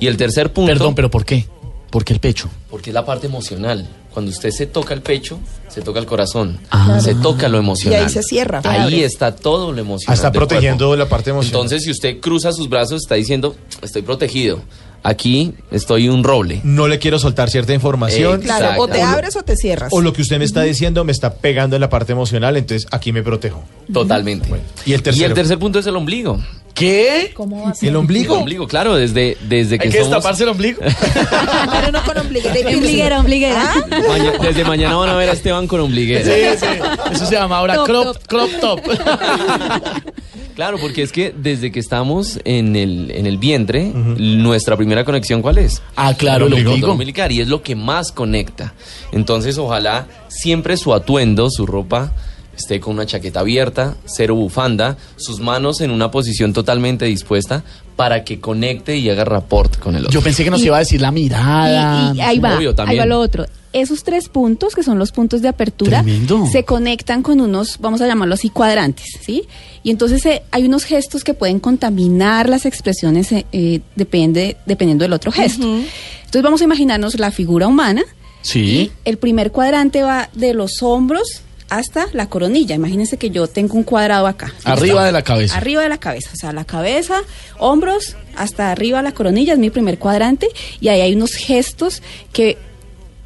[0.00, 1.46] Y el tercer punto, Perdón, pero ¿por qué?
[1.90, 2.48] ¿Por qué el pecho?
[2.70, 3.87] porque es la parte emocional.
[4.12, 6.98] Cuando usted se toca el pecho, se toca el corazón, Ah.
[7.01, 8.01] se toca lo emocional.
[8.01, 8.61] Y ahí se cierra.
[8.64, 9.05] Ahí Abre.
[9.05, 10.14] está todo lo Ah, emocional.
[10.14, 11.05] está del protegiendo cuerpo.
[11.05, 11.55] la parte emocional.
[11.62, 14.61] Entonces, si usted cruza sus brazos, está diciendo, estoy protegido.
[15.02, 16.61] Aquí estoy un roble.
[16.64, 18.40] no le quiero soltar cierta información.
[18.40, 18.64] Exacto.
[18.64, 19.90] Claro, o te abres o te cierras.
[19.92, 22.87] O lo que usted me está diciendo me está pegando en la parte emocional, entonces
[22.90, 23.62] aquí me protejo.
[23.92, 24.48] Totalmente.
[24.84, 26.40] ¿Y el tercer punto es el ombligo.
[26.74, 27.32] ¿Qué?
[27.34, 27.88] ¿Cómo va a ¿El ser?
[27.88, 28.37] El ombligo?
[28.38, 30.12] ombligo, claro, desde, desde que ¿Hay que somos...
[30.12, 30.80] destaparse el ombligo?
[31.72, 32.54] Pero no con ombliguera.
[32.76, 33.72] Ombliguera, ombliguera.
[33.74, 33.87] ¿Ah?
[34.08, 36.24] Maña- desde mañana van a ver a Esteban con ombliguera.
[36.24, 36.66] Sí, sí.
[37.12, 38.80] Eso se llama ahora Top, crop, crop top.
[40.59, 45.40] Claro, porque es que desde que estamos en el, en el vientre, nuestra primera conexión,
[45.40, 45.81] ¿cuál es?
[45.94, 46.99] ah, claro, el ombligo.
[47.31, 48.75] y es lo que más conecta.
[49.12, 52.12] Entonces, ojalá siempre su atuendo, su ropa,
[52.59, 57.64] esté con una chaqueta abierta, cero bufanda, sus manos en una posición totalmente dispuesta
[57.97, 60.12] para que conecte y haga rapport con el otro.
[60.12, 62.12] Yo pensé que nos Y- iba a decir la mirada.
[62.14, 63.44] Y, y ahí va, Obvio, ahí va lo otro.
[63.73, 66.47] Esos tres puntos, que son los puntos de apertura, Tremendo.
[66.51, 69.44] se conectan con unos, vamos a llamarlo así, cuadrantes, ¿sí?
[69.83, 75.05] Y entonces eh, hay unos gestos que pueden contaminar las expresiones eh, eh, depende, dependiendo
[75.05, 75.66] del otro gesto.
[75.66, 78.03] Entonces vamos a imaginarnos la figura humana.
[78.40, 78.61] Sí.
[78.61, 82.74] Y el primer cuadrante va de los hombros hasta la coronilla.
[82.74, 84.52] Imagínense que yo tengo un cuadrado acá.
[84.64, 85.57] Arriba de la cabeza.
[85.57, 87.22] Arriba de la cabeza, o sea, la cabeza,
[87.59, 90.48] hombros, hasta arriba la coronilla es mi primer cuadrante
[90.81, 92.02] y ahí hay unos gestos
[92.33, 92.59] que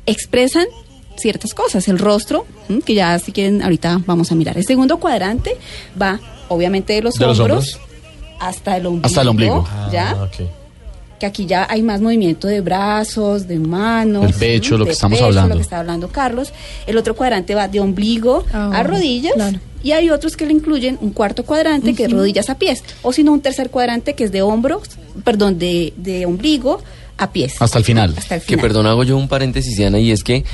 [0.07, 0.66] expresan
[1.16, 1.88] ciertas cosas.
[1.88, 2.46] El rostro,
[2.85, 4.57] que ya si quieren ahorita vamos a mirar.
[4.57, 5.57] El segundo cuadrante
[6.00, 7.78] va obviamente de los, De los hombros,
[8.40, 9.07] hasta el ombligo.
[9.07, 9.68] Hasta el ombligo.
[9.92, 10.16] ¿Ya?
[10.18, 10.28] Ah.
[11.22, 14.24] Que aquí ya hay más movimiento de brazos, de manos.
[14.26, 15.50] El pecho, lo que de estamos pecho, hablando.
[15.50, 16.52] Lo que está hablando Carlos.
[16.88, 19.35] El otro cuadrante va de ombligo Ah, a rodillas.
[19.35, 19.61] claro.
[19.85, 22.82] Y hay otros que le incluyen un cuarto cuadrante que es rodillas a pies.
[23.02, 24.82] O si no, un tercer cuadrante que es de hombros,
[25.22, 26.82] perdón, de, de ombligo
[27.18, 27.54] a pies.
[27.61, 28.14] Hasta el final.
[28.16, 30.44] Hasta el Que perdón, hago yo un paréntesis, Diana, y es que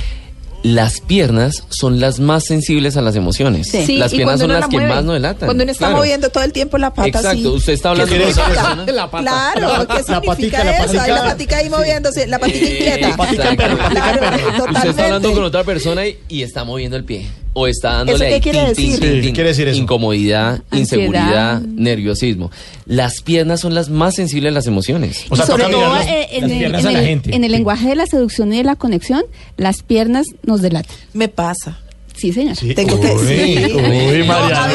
[0.63, 3.67] las piernas son las más sensibles a las emociones.
[3.69, 3.85] Sí.
[3.85, 5.47] Sí, las piernas son las la que mueve, más nos delatan.
[5.47, 5.97] Cuando uno está Claro.
[5.97, 8.67] moviendo todo el tiempo la pata Exacto, usted está hablando ¿Qué con otra significa?
[8.75, 8.91] persona.
[8.91, 9.23] La pata.
[9.23, 10.85] Claro, ¿qué La significa patica, la eso?
[10.85, 11.03] patica.
[11.03, 13.15] Ahí la patica ahí moviéndose, la patica inquieta.
[13.17, 14.65] Patica de perro, patica de Claro, perro.
[14.73, 17.25] Usted está hablando con otra persona y, y está moviendo el pie.
[17.61, 18.85] O está dándole ¿Eso qué quiere tin, decir?
[18.85, 19.21] tin, Sí, tin.
[19.21, 19.77] ¿qué quiere decir eso?
[19.77, 20.79] Incomodidad, Ansiedad.
[20.79, 22.51] inseguridad, nerviosismo.
[22.85, 25.25] Las piernas son las más sensibles a las emociones.
[25.29, 27.35] O sea, sobre todo las- eh, en, las el, piernas en a la el- gente.
[27.35, 27.57] en el Sí.
[27.57, 29.23] lenguaje de la seducción y de la conexión,
[29.57, 30.95] las piernas nos delatan.
[31.13, 31.79] Me pasa.
[32.15, 32.55] Sí, señor.
[32.55, 32.73] Sí.
[32.73, 34.67] Tengo que Uy, uy, No, María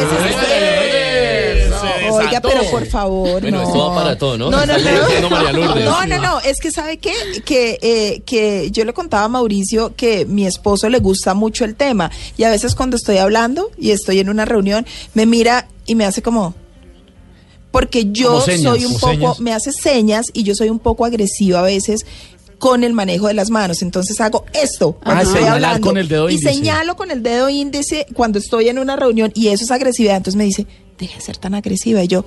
[2.26, 3.62] Oiga, pero por favor, Bueno, no.
[3.66, 4.50] esto va para todo, ¿no?
[4.50, 4.78] No, no, no.
[5.06, 5.84] diciendo María Lourdes.
[5.84, 6.40] No, no, no.
[6.40, 7.12] Es que sabe qué?
[7.44, 11.74] que eh, que yo le contaba a Mauricio que mi esposo le gusta mucho el
[11.74, 15.94] tema y a veces cuando estoy hablando y estoy en una reunión me mira y
[15.94, 16.54] me hace como
[17.70, 19.40] porque yo señas, soy un poco, señas.
[19.40, 22.06] me hace señas y yo soy un poco agresiva a veces
[22.58, 23.82] con el manejo de las manos.
[23.82, 25.86] Entonces hago esto cuando Ah, estoy hablando.
[25.86, 26.52] con el dedo y índice.
[26.54, 30.16] señalo con el dedo índice cuando estoy en una reunión y eso es agresividad.
[30.16, 30.66] Entonces me dice,
[30.98, 32.02] deja de ser tan agresiva.
[32.02, 32.24] Y yo,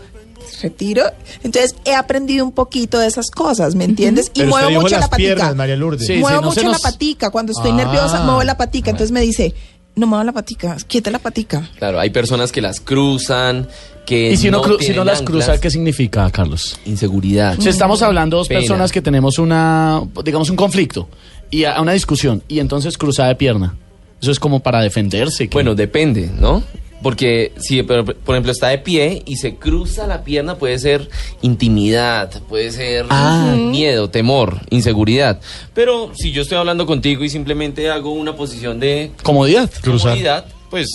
[0.61, 1.03] retiro.
[1.43, 4.27] Entonces he aprendido un poquito de esas cosas, ¿me entiendes?
[4.33, 5.35] Y Pero muevo mucho las la patica.
[5.35, 6.07] piernas, María Lourdes.
[6.07, 7.29] Sí, muevo no mucho nos- la patica.
[7.31, 7.75] Cuando estoy Ah.
[7.75, 8.91] nerviosa, muevo la patica.
[8.91, 9.53] Entonces me dice,
[9.95, 11.69] no mueva la patica, quieta la patica.
[11.79, 13.67] Claro, hay personas que las cruzan,
[14.05, 16.79] que Y si no, cru- si no las cruza, ¿qué significa, Carlos?
[16.85, 17.57] Inseguridad.
[17.59, 18.59] Si estamos hablando dos Pena.
[18.61, 21.09] personas que tenemos una, digamos, un conflicto
[21.49, 23.75] y a- una discusión y entonces cruzada de pierna.
[24.21, 25.49] Eso es como para defenderse.
[25.51, 26.63] Bueno, depende, ¿no?
[27.03, 31.09] Porque si, por por ejemplo, está de pie y se cruza la pierna, puede ser
[31.41, 33.53] intimidad, puede ser Ah.
[33.55, 35.39] miedo, temor, inseguridad.
[35.73, 40.89] Pero si yo estoy hablando contigo y simplemente hago una posición de comodidad, comodidad, pues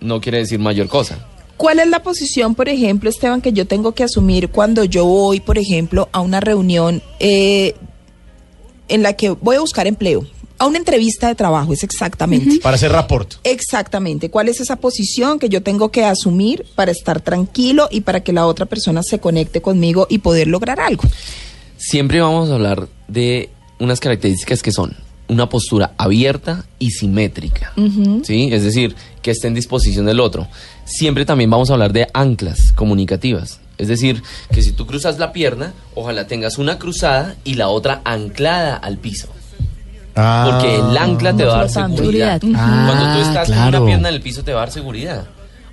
[0.00, 1.18] no quiere decir mayor cosa.
[1.56, 5.40] ¿Cuál es la posición, por ejemplo, Esteban, que yo tengo que asumir cuando yo voy,
[5.40, 7.74] por ejemplo, a una reunión eh,
[8.88, 10.26] en la que voy a buscar empleo?
[10.58, 12.60] A una entrevista de trabajo, es exactamente.
[12.60, 13.34] Para hacer rapport.
[13.44, 14.30] Exactamente.
[14.30, 18.32] ¿Cuál es esa posición que yo tengo que asumir para estar tranquilo y para que
[18.32, 21.02] la otra persona se conecte conmigo y poder lograr algo?
[21.76, 24.96] Siempre vamos a hablar de unas características que son
[25.28, 27.72] una postura abierta y simétrica.
[28.22, 28.48] ¿sí?
[28.52, 30.46] Es decir, que esté en disposición del otro.
[30.84, 33.60] Siempre también vamos a hablar de anclas comunicativas.
[33.78, 38.00] Es decir, que si tú cruzas la pierna, ojalá tengas una cruzada y la otra
[38.04, 39.28] anclada al piso.
[40.16, 42.40] Porque el ancla te va a dar seguridad.
[42.54, 43.78] Ah, Cuando tú estás con claro.
[43.78, 45.24] una pierna en el piso te va a dar seguridad.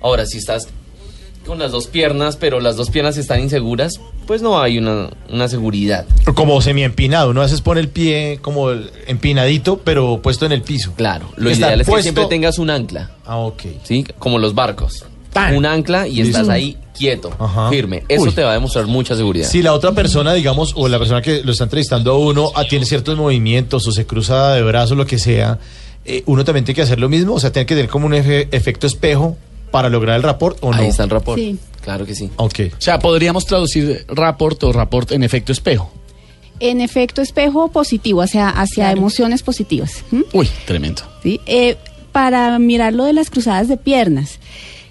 [0.02, 0.68] Ahora, si estás
[1.46, 5.48] con las dos piernas, pero las dos piernas están inseguras, pues no hay una, una
[5.48, 6.04] seguridad.
[6.34, 7.30] Como semi-empinado.
[7.30, 10.92] Uno a veces pone el pie como el- empinadito, pero puesto en el piso.
[10.96, 13.10] Claro, lo Está ideal es que siempre tengas un ancla.
[13.26, 13.62] Ah, ok.
[13.82, 14.06] ¿sí?
[14.18, 15.04] Como los barcos.
[15.34, 15.54] Tan.
[15.56, 17.68] Un ancla y estás ahí quieto, Ajá.
[17.68, 18.04] firme.
[18.08, 18.30] Eso Uy.
[18.32, 19.46] te va a demostrar mucha seguridad.
[19.48, 22.64] Si la otra persona, digamos, o la persona que lo está entrevistando a uno, ah,
[22.66, 25.58] tiene ciertos movimientos o se cruza de brazos, lo que sea,
[26.06, 28.12] eh, uno también tiene que hacer lo mismo, o sea, tiene que tener como un
[28.12, 29.36] efe- efecto espejo
[29.70, 30.76] para lograr el rapport o no.
[30.78, 31.38] Ahí está el rapport.
[31.38, 31.58] Sí.
[31.82, 32.30] Claro que sí.
[32.36, 32.60] Ok.
[32.72, 35.92] O sea, podríamos traducir rapport o rapport en efecto espejo.
[36.60, 40.04] En efecto, espejo positivo, o sea, hacia emociones positivas.
[40.32, 41.02] Uy, tremendo.
[41.24, 41.40] ¿sí?
[41.46, 41.76] Eh,
[42.12, 44.38] para mirar lo de las cruzadas de piernas.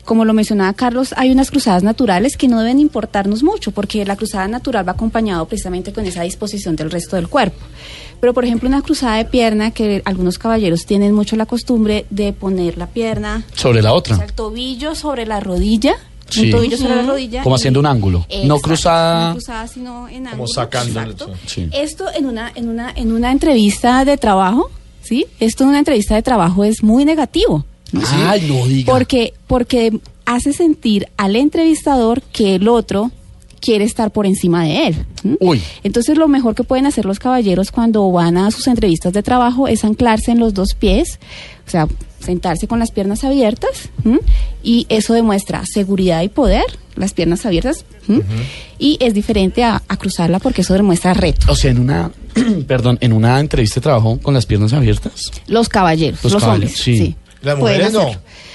[0.06, 4.18] Como lo mencionaba Carlos, hay unas cruzadas naturales que no deben importarnos mucho, porque la
[4.18, 7.58] cruzada natural va acompañado precisamente con esa disposición del resto del cuerpo.
[8.20, 12.34] Pero, por ejemplo, una cruzada de pierna que algunos caballeros tienen mucho la costumbre de
[12.34, 14.18] poner la pierna, Sobre la o otra.
[14.18, 15.94] sea, el tobillo sobre la rodilla,
[16.30, 16.46] Sí.
[16.46, 17.44] un tobillo sobre la rodilla.
[17.44, 18.26] Como haciendo un ángulo.
[18.46, 20.48] No cruzada- No cruzada, sino en ángulo.
[20.48, 21.30] sacando- Exacto.
[21.46, 21.70] Sí.
[21.72, 24.70] Esto en una, en una, en una entrevista de trabajo,
[25.02, 25.26] ¿sí?
[25.40, 27.66] Esto en una entrevista de trabajo es muy negativo.
[27.94, 28.02] ¿No?
[28.06, 28.92] Ay, no diga.
[28.92, 33.12] Porque, porque hace sentir al entrevistador que el otro
[33.64, 35.06] quiere estar por encima de él.
[35.40, 35.62] Uy.
[35.84, 39.70] Entonces lo mejor que pueden hacer los caballeros cuando van a sus entrevistas de trabajo
[39.70, 41.18] es anclarse en los dos pies,
[41.66, 41.88] o sea,
[42.20, 43.90] sentarse con las piernas abiertas
[44.64, 47.86] y eso demuestra seguridad y poder, las piernas abiertas,
[48.80, 51.50] y es diferente a, a cruzarla porque eso demuestra reto.
[51.50, 52.12] O sea, en una,
[52.68, 55.32] perdón, en una entrevista de trabajo con las piernas abiertas.
[55.48, 56.98] Los caballeros, Los los, caballeros, hombres, sí.
[56.98, 57.16] sí.
[57.44, 58.10] Las mujeres no.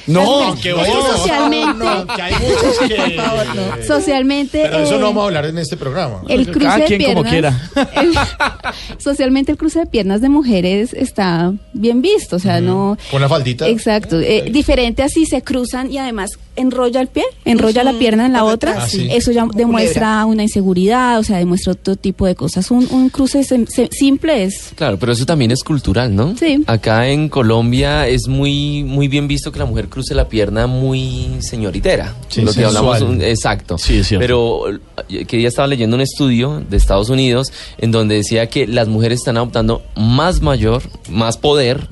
[0.09, 0.95] No, que bueno.
[1.17, 1.85] socialmente,
[2.17, 3.87] Que hay muchos que...
[3.87, 6.23] socialmente, Pero eso eh, no vamos a hablar en este programa.
[6.29, 7.55] el cruce Cada de quien como piernas,
[7.95, 8.15] el-
[8.99, 13.29] socialmente el cruce de piernas de mujeres está bien visto, o sea, no Con la
[13.29, 13.69] faldita.
[13.69, 18.33] Exacto, eh, diferente así se cruzan y además enrolla el pie, enrolla la pierna en
[18.33, 19.09] la otra, sí.
[19.11, 22.71] eso ya Como demuestra una inseguridad, o sea, demuestra otro tipo de cosas.
[22.71, 26.37] Un, un cruce sem- se- simple es Claro, pero eso también es cultural, ¿no?
[26.37, 26.63] Sí.
[26.67, 31.29] Acá en Colombia es muy muy bien visto que la mujer cruce la pierna muy
[31.41, 32.15] señoritera.
[32.29, 32.77] Sí, lo que sensual.
[32.87, 33.79] hablamos, un- exacto.
[33.79, 34.23] Sí, es cierto.
[34.23, 34.69] Pero
[35.09, 38.89] eh, que ya estaba leyendo un estudio de Estados Unidos en donde decía que las
[38.89, 41.89] mujeres están adoptando más mayor, más poder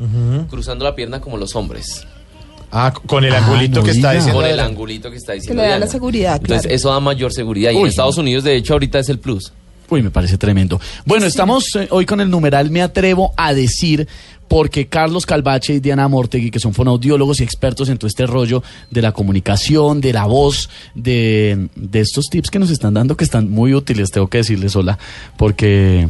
[0.50, 2.06] cruzando la pierna como los hombres.
[2.72, 4.40] Ah, con el Ah, angulito no que está diciendo.
[4.40, 5.62] Con el angulito que está Que diciendo.
[5.62, 6.74] le da la seguridad, Entonces, claro.
[6.76, 7.70] eso da mayor seguridad.
[7.70, 9.52] Y en Estados Unidos, de hecho, ahorita es el plus.
[9.88, 10.80] Uy, me parece tremendo.
[11.04, 14.08] Bueno, estamos eh, hoy con el numeral Me Atrevo a Decir,
[14.48, 18.62] porque Carlos Calvache y Diana Mortegui, que son fonoaudiólogos y expertos en todo este rollo
[18.90, 23.24] de la comunicación, de la voz, de, de estos tips que nos están dando, que
[23.24, 24.98] están muy útiles, tengo que decirles hola,
[25.36, 26.08] porque...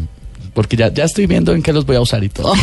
[0.56, 2.54] Porque ya, ya estoy viendo en qué los voy a usar y todo.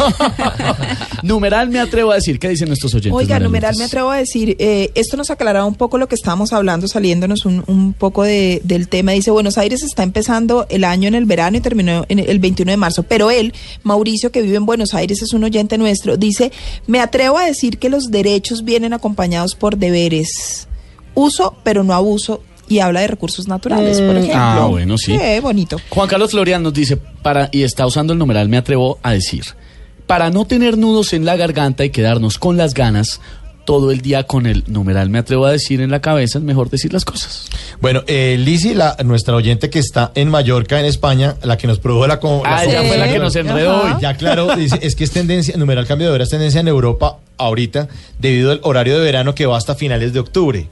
[1.21, 2.39] numeral me atrevo a decir.
[2.39, 3.13] ¿Qué dicen nuestros oyentes?
[3.13, 6.53] Oiga, Numeral me atrevo a decir, eh, esto nos aclaraba un poco lo que estábamos
[6.53, 9.11] hablando, saliéndonos un, un poco de- del tema.
[9.11, 12.71] Dice, Buenos Aires está empezando el año en el verano y terminó en el 21
[12.71, 13.53] de marzo, pero él,
[13.83, 16.51] Mauricio, que vive en Buenos Aires, es un oyente nuestro, dice,
[16.87, 20.67] me atrevo a decir que los derechos vienen acompañados por deberes.
[21.13, 22.41] Uso, pero no abuso.
[22.69, 24.35] Y habla de recursos naturales, por Mm, ejemplo.
[24.41, 25.17] ah, bueno, sí.
[25.17, 25.77] Qué bonito.
[25.89, 29.43] Juan Carlos Florian nos dice, para, y está usando el numeral, me atrevo a decir,
[30.07, 33.19] para no tener nudos en la garganta y quedarnos con las ganas
[33.65, 36.69] todo el día con el numeral, me atrevo a decir en la cabeza, es mejor
[36.69, 37.47] decir las cosas.
[37.79, 41.79] Bueno, eh, Lizzy, la, nuestra oyente que está en Mallorca, en España, la que nos
[41.79, 42.19] produjo la...
[42.19, 43.93] co- Ah, ella fue la que nos enredó hoy.
[44.01, 47.19] Ya claro, dice, es que es tendencia, numeral cambio de hora es tendencia en Europa
[47.37, 47.87] ahorita
[48.19, 50.67] debido al horario de verano que va hasta finales de octubre.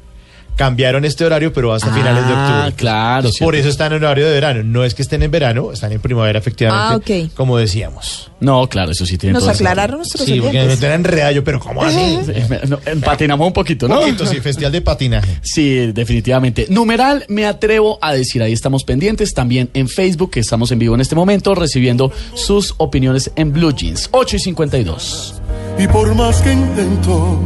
[0.55, 2.73] Cambiaron este horario, pero va hasta Ah, finales de octubre.
[2.75, 3.45] claro, cierto.
[3.45, 4.63] por eso están en horario de verano.
[4.63, 7.23] No es que estén en verano, están en primavera, efectivamente.
[7.23, 7.31] Ah, ok.
[7.35, 8.29] Como decíamos.
[8.39, 10.77] No, claro, eso sí tiene Nos aclararon nuestros Sí, porque oyentes.
[10.79, 12.19] meten en enredallo, pero ¿cómo así?
[12.25, 12.33] Sí,
[12.69, 13.95] no, patinamos un poquito, ¿no?
[13.99, 15.39] Un poquito, sí, festival de patinaje.
[15.43, 16.67] Sí, definitivamente.
[16.69, 20.95] Numeral, me atrevo a decir, ahí estamos pendientes, también en Facebook, que estamos en vivo
[20.95, 24.09] en este momento, recibiendo sus opiniones en Blue Jeans.
[24.11, 25.35] 8 y 52.
[25.79, 27.39] Y por más que intento,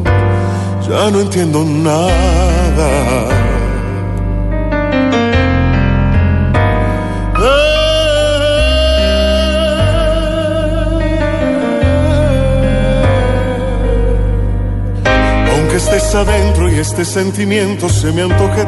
[0.88, 2.89] ya no entiendo nada.
[15.52, 18.65] Aunque estés adentro y este sentimiento se me antoje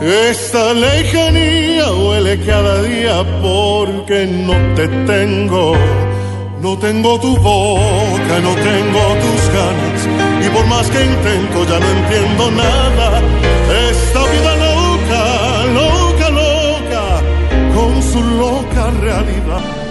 [0.00, 5.74] esta lejanía huele cada día porque no te tengo.
[6.62, 10.27] No tengo tu boca, no tengo tus ganas
[10.68, 13.20] más que intento ya no entiendo nada.
[13.90, 15.22] Esta vida loca,
[15.80, 17.04] loca, loca,
[17.74, 19.87] con su loca realidad.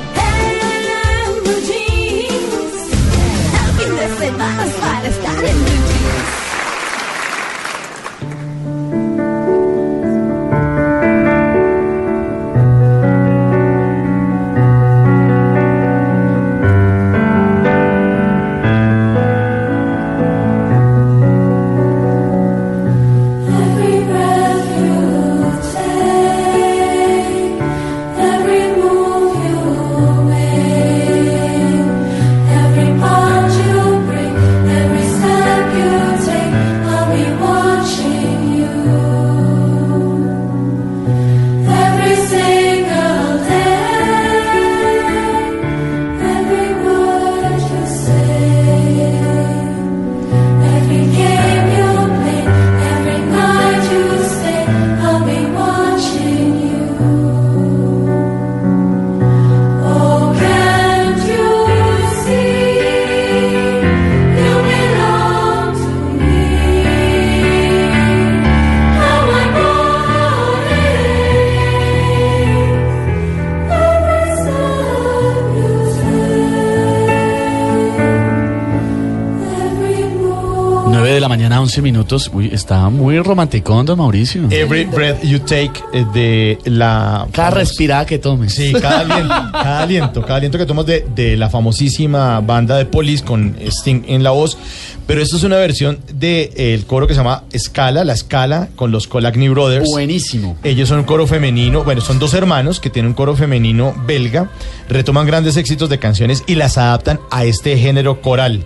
[81.17, 82.29] De la mañana, 11 minutos.
[82.31, 84.43] Uy, está muy romanticón, don Mauricio.
[84.51, 87.27] Every breath you take eh, de la...
[87.31, 88.53] Cada respirada que tomes.
[88.53, 92.85] Sí, cada aliento, cada aliento, cada aliento que tomas de, de la famosísima banda de
[92.85, 94.59] Police con Sting en la voz.
[95.07, 99.07] Pero esto es una versión del coro que se llama Scala, la Scala, con los
[99.07, 99.89] Colagny Brothers.
[99.89, 100.55] Buenísimo.
[100.63, 104.51] Ellos son un coro femenino, bueno, son dos hermanos que tienen un coro femenino belga,
[104.87, 108.65] retoman grandes éxitos de canciones y las adaptan a este género coral.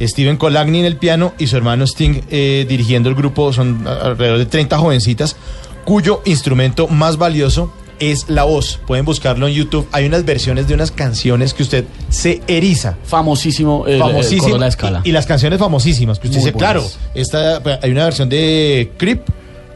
[0.00, 4.38] Steven Colagny en el piano y su hermano Sting eh, dirigiendo el grupo, son alrededor
[4.38, 5.36] de 30 jovencitas,
[5.84, 8.80] cuyo instrumento más valioso es la voz.
[8.86, 9.86] Pueden buscarlo en YouTube.
[9.92, 12.96] Hay unas versiones de unas canciones que usted se eriza.
[13.04, 14.56] Famosísimo el, Famosísimo.
[14.56, 15.02] la escala.
[15.04, 16.18] Y, y las canciones famosísimas.
[16.18, 16.82] Que usted Muy dice, claro,
[17.14, 19.20] esta, hay una versión de Creep,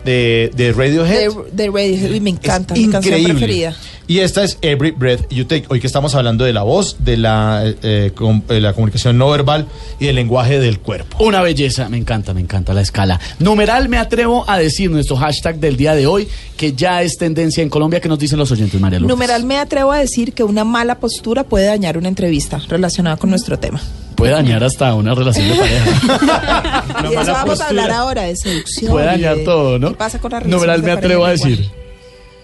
[0.06, 1.28] de, de Radiohead.
[1.52, 3.34] De, de Radiohead, me encanta, Es mi canción increíble.
[3.46, 3.76] preferida.
[4.06, 5.64] Y esta es Every Breath You Take.
[5.70, 9.30] Hoy que estamos hablando de la voz, de la, eh, com- eh, la comunicación no
[9.30, 9.66] verbal
[9.98, 11.24] y del lenguaje del cuerpo.
[11.24, 13.18] Una belleza, me encanta, me encanta la escala.
[13.38, 17.62] Numeral, me atrevo a decir nuestro hashtag del día de hoy, que ya es tendencia
[17.62, 19.16] en Colombia, que nos dicen los oyentes, María Lourdes.
[19.16, 23.30] Numeral me atrevo a decir que una mala postura puede dañar una entrevista relacionada con
[23.30, 23.80] nuestro tema.
[24.16, 26.84] Puede dañar hasta una relación de pareja.
[27.10, 28.92] y eso vamos a hablar ahora, de seducción.
[28.92, 29.88] Puede dañar de- todo, ¿no?
[29.88, 31.70] ¿Qué pasa con relaciones Numeral, de me atrevo a igual?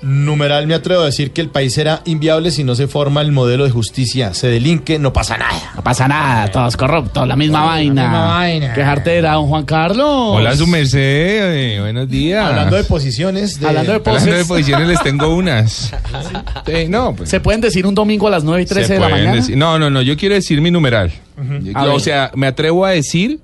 [0.03, 3.33] Numeral me atrevo a decir que el país será inviable si no se forma el
[3.33, 4.33] modelo de justicia.
[4.33, 5.73] Se delinque, no pasa nada.
[5.77, 8.03] No pasa nada, todos corruptos, la misma vaina.
[8.05, 8.73] misma vaina.
[8.73, 10.07] Qué jartera, don Juan Carlos.
[10.37, 10.99] Hola, su merced.
[10.99, 12.47] eh, buenos días.
[12.47, 13.61] Hablando de posiciones.
[13.61, 14.47] De, Hablando de Hablando de poses.
[14.49, 15.93] posiciones, les tengo unas.
[16.89, 17.29] No, pues.
[17.29, 19.35] ¿Se pueden decir un domingo a las 9 y 13 se de la mañana?
[19.35, 21.11] decir- no, no, no, yo quiero decir mi numeral.
[21.63, 23.41] Yo- o sea, me atrevo a decir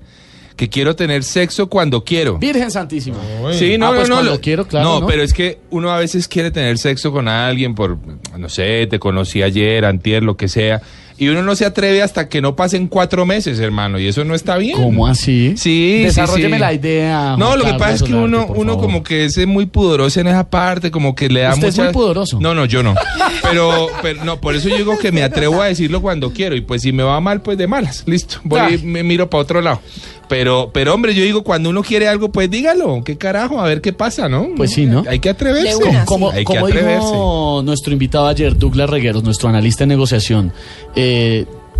[0.57, 2.37] que quiero tener sexo cuando quiero.
[2.39, 3.17] Virgen Santísima.
[3.53, 4.21] Sí, no, Ah, pues no, no.
[4.21, 5.07] cuando lo- quiero, claro, No, ¿no?
[5.07, 7.97] pero es que uno a veces quiere tener sexo con alguien por,
[8.37, 10.81] no sé, te conocí ayer, antier, lo que sea.
[11.19, 14.35] Y uno no se atreve hasta que no pasen cuatro meses, hermano, y eso no
[14.35, 14.77] está bien.
[14.77, 15.53] ¿Cómo así?
[15.57, 16.61] Sí, sí, Desarrolleme sí.
[16.61, 17.35] la idea.
[17.37, 18.85] No, Juan lo que Carlos pasa es que uno, uno favor.
[18.85, 21.83] como que es muy pudoroso en esa parte, como que le da Usted es mucha...
[21.85, 22.39] muy pudoroso.
[22.39, 22.93] No, no, yo no.
[23.41, 26.55] Pero, pero no, por eso yo digo que me atrevo a decirlo cuando quiero.
[26.55, 28.03] Y pues si me va mal, pues de malas.
[28.05, 28.37] Listo.
[28.43, 28.69] Voy Ah.
[28.71, 29.79] y me miro para otro lado.
[30.29, 33.01] Pero, pero hombre, yo digo, cuando uno quiere algo, pues dígalo.
[33.05, 33.61] ¿Qué carajo?
[33.61, 34.49] A ver qué pasa, ¿no?
[34.57, 35.05] Pues sí, ¿no?
[35.07, 35.77] Hay que atreverse.
[35.77, 36.97] Una, Como, Hay que como atreverse.
[36.97, 40.51] dijo nuestro invitado ayer, Douglas Regueros, nuestro analista en negociación,
[40.97, 41.06] eh,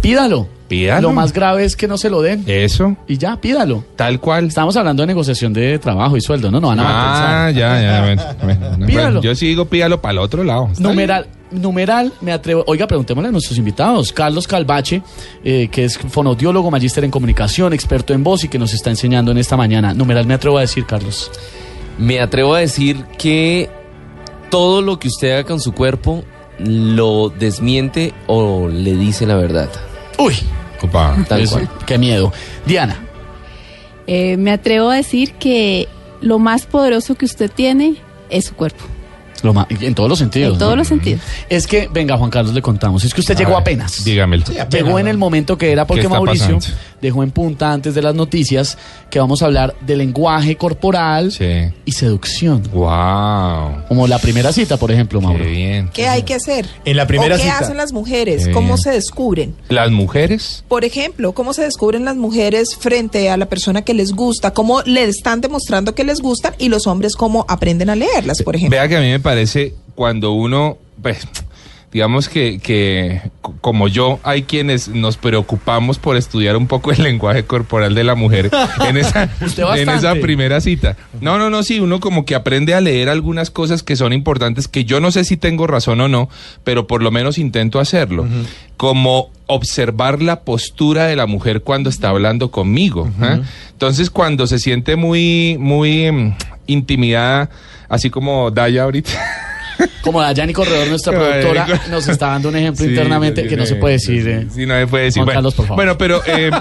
[0.01, 0.47] pídalo.
[0.67, 1.07] Pídalo.
[1.09, 2.43] Lo más grave es que no se lo den.
[2.45, 3.85] Eso, Y ya, pídalo.
[3.95, 4.47] tal cual.
[4.47, 6.59] Estamos hablando de negociación de trabajo y sueldo, ¿no?
[6.59, 8.01] No van a Ah, ya, ya.
[8.01, 9.03] bueno, bueno, Pídalo.
[9.05, 10.67] bueno, yo sí digo pídalo para el otro lado.
[10.73, 12.65] Está Numeral, numeral, me atrevo.
[12.67, 14.11] Oiga, preguntémosle a nuestros invitados.
[14.11, 15.01] Carlos Calvache,
[15.41, 19.31] eh, que es fonodiólogo, magíster en comunicación, experto en voz y que nos está enseñando
[19.31, 19.93] en esta mañana.
[19.93, 21.31] Numeral, me atrevo a decir, Carlos.
[21.97, 23.69] Me atrevo a decir que
[24.49, 26.25] todo lo que usted haga con su cuerpo
[26.59, 29.69] lo desmiente o le dice la verdad.
[30.17, 30.35] Uy.
[30.81, 31.15] Opa.
[31.27, 31.69] Tal es- cual.
[31.85, 32.31] qué miedo.
[32.65, 33.03] Diana,
[34.09, 35.87] Eh, me atrevo a decir que
[36.21, 37.95] lo más poderoso que usted tiene
[38.29, 38.83] es su cuerpo.
[39.43, 40.53] lo ma- en todos los sentidos.
[40.53, 40.77] En todos ¿no?
[40.77, 41.21] los sentidos.
[41.47, 43.03] Es que, venga, Juan Carlos, le contamos.
[43.03, 44.03] Es que usted A llegó ver, apenas.
[44.03, 44.43] Dígamelo.
[44.71, 46.77] Llegó en el momento que era porque ¿Qué está Mauricio pasando?
[47.01, 48.77] Dejó en punta antes de las noticias
[49.09, 51.45] que vamos a hablar de lenguaje corporal Sí.
[51.85, 52.63] y seducción.
[52.73, 53.85] Wow.
[53.87, 55.43] Como la primera cita, por ejemplo, Mauro.
[55.43, 55.89] Qué bien.
[55.93, 56.65] ¿Qué hay que hacer?
[56.85, 57.59] En la primera ¿O qué cita.
[57.59, 58.47] hacen las mujeres?
[58.47, 58.77] Qué ¿Cómo bien.
[58.79, 59.55] se descubren?
[59.69, 60.63] Las mujeres.
[60.67, 64.51] Por ejemplo, ¿cómo se descubren las mujeres frente a la persona que les gusta?
[64.53, 66.53] ¿Cómo le están demostrando que les gustan?
[66.57, 68.77] Y los hombres, ¿cómo aprenden a leerlas, por ejemplo?
[68.77, 71.19] Vea que a mí me parece cuando uno, pues,
[71.91, 73.21] digamos que, que
[73.61, 78.15] como yo, hay quienes nos preocupamos por estudiar un poco el lenguaje corporal de la
[78.15, 78.51] mujer
[78.87, 79.29] en esa,
[79.75, 80.97] en esa primera cita.
[81.21, 84.67] No, no, no, sí, uno como que aprende a leer algunas cosas que son importantes,
[84.67, 86.29] que yo no sé si tengo razón o no,
[86.63, 88.27] pero por lo menos intento hacerlo.
[88.75, 93.09] Como observar la postura de la mujer cuando está hablando conmigo.
[93.21, 93.39] ¿ah?
[93.71, 96.35] Entonces, cuando se siente muy, muy mm,
[96.67, 97.49] intimidada,
[97.89, 99.11] así como Daya ahorita.
[100.01, 103.65] Como Dayani Corredor, nuestra productora, nos está dando un ejemplo Sí, internamente sí, que no
[103.65, 104.23] se puede decir.
[104.23, 104.47] sí, eh.
[104.53, 105.23] sí, no se puede decir.
[105.23, 105.75] Juan bueno, Carlos, por favor.
[105.77, 106.51] bueno, pero eh,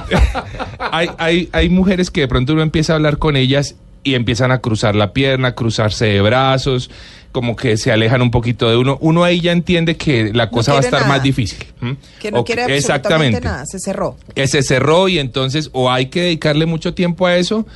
[0.79, 4.53] hay, hay, hay mujeres que de pronto uno empieza a hablar con ellas y empiezan
[4.53, 6.91] a cruzar la pierna, a cruzarse de brazos,
[7.33, 8.99] como que se alejan un poquito de uno.
[9.01, 11.13] Uno ahí ya entiende que la cosa va a estar nada.
[11.15, 11.59] más difícil.
[12.21, 13.41] Que no O quiere absolutamente exactamente.
[13.41, 14.17] nada, se cerró.
[14.35, 17.67] Que se cerró y entonces o hay que dedicarle mucho tiempo a eso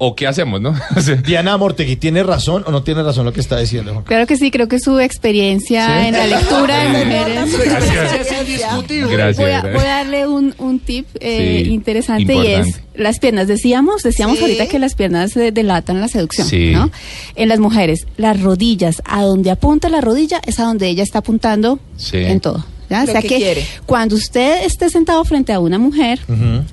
[0.00, 0.74] o qué hacemos, ¿no?
[1.26, 4.04] Diana Mortegui, ¿tiene razón o no tiene razón lo que está diciendo, Juan?
[4.04, 6.06] Claro que sí, creo que su experiencia ¿Sí?
[6.08, 7.58] en la lectura de mujeres.
[7.58, 9.10] Gracias.
[9.10, 9.36] Gracias.
[9.36, 13.48] Voy a, voy a darle un, un tip eh, Sí, interesante y es las piernas.
[13.48, 14.42] Decíamos, decíamos Sí.
[14.44, 16.70] ahorita que las piernas eh, delatan la seducción, Sí.
[16.72, 16.90] ¿no?
[17.36, 21.18] En las mujeres, las rodillas, a donde apunta la rodilla es a donde ella está
[21.20, 22.18] apuntando Sí.
[22.18, 22.64] en todo.
[22.88, 23.04] ¿Ya?
[23.04, 26.20] Lo o sea que cuando usted esté sentado frente a una mujer,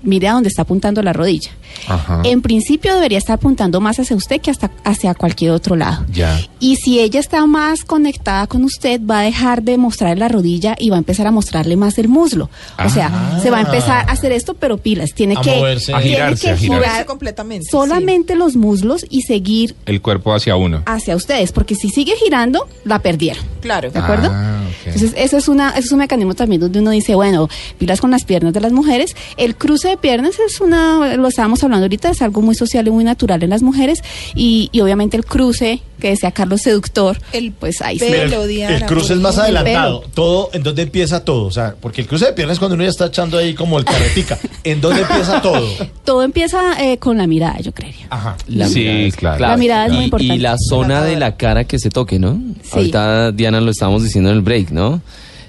[0.03, 1.51] mire a dónde está apuntando la rodilla.
[1.87, 2.21] Ajá.
[2.23, 6.05] En principio debería estar apuntando más hacia usted que hasta hacia cualquier otro lado.
[6.11, 6.39] Ya.
[6.59, 10.75] Y si ella está más conectada con usted, va a dejar de mostrar la rodilla
[10.79, 12.49] y va a empezar a mostrarle más el muslo.
[12.83, 15.13] O sea, se va a empezar a hacer esto, pero pilas.
[15.13, 15.93] Tiene A que, moverse.
[15.93, 17.67] A tiene girarse, que girar completamente.
[17.69, 20.81] solamente los muslos y seguir El cuerpo hacia uno.
[20.85, 23.43] hacia ustedes, porque si sigue girando, la perdieron.
[23.61, 23.91] Claro.
[23.91, 24.29] ¿De acuerdo?
[24.31, 24.61] Ah.
[24.85, 28.11] Entonces, eso es, una, eso es un mecanismo también donde uno dice, bueno, pilas con
[28.11, 29.15] las piernas de las mujeres.
[29.37, 32.91] El cruce de piernas es una, lo estábamos hablando ahorita, es algo muy social y
[32.91, 34.03] muy natural en las mujeres.
[34.35, 38.05] Y, y obviamente el cruce, que decía Carlos Seductor, El pues ahí sí.
[38.05, 40.03] el, Diana, el cruce es más adelantado.
[40.13, 41.45] Todo, ¿en dónde empieza todo?
[41.45, 43.77] O sea, porque el cruce de piernas es cuando uno ya está echando ahí como
[43.79, 44.37] el carretica.
[44.63, 45.65] ¿En dónde empieza todo?
[46.05, 48.05] Todo empieza eh, con la mirada, yo creería.
[48.09, 48.35] Ajá.
[48.47, 49.39] La Sí, mirada claro.
[49.39, 50.35] La mirada es muy Y- importante.
[50.35, 52.39] Y la zona de la cara que se toque, ¿no?
[52.61, 52.69] Sí.
[52.73, 55.01] Ahorita Diana lo estábamos diciendo en el break, ¿no?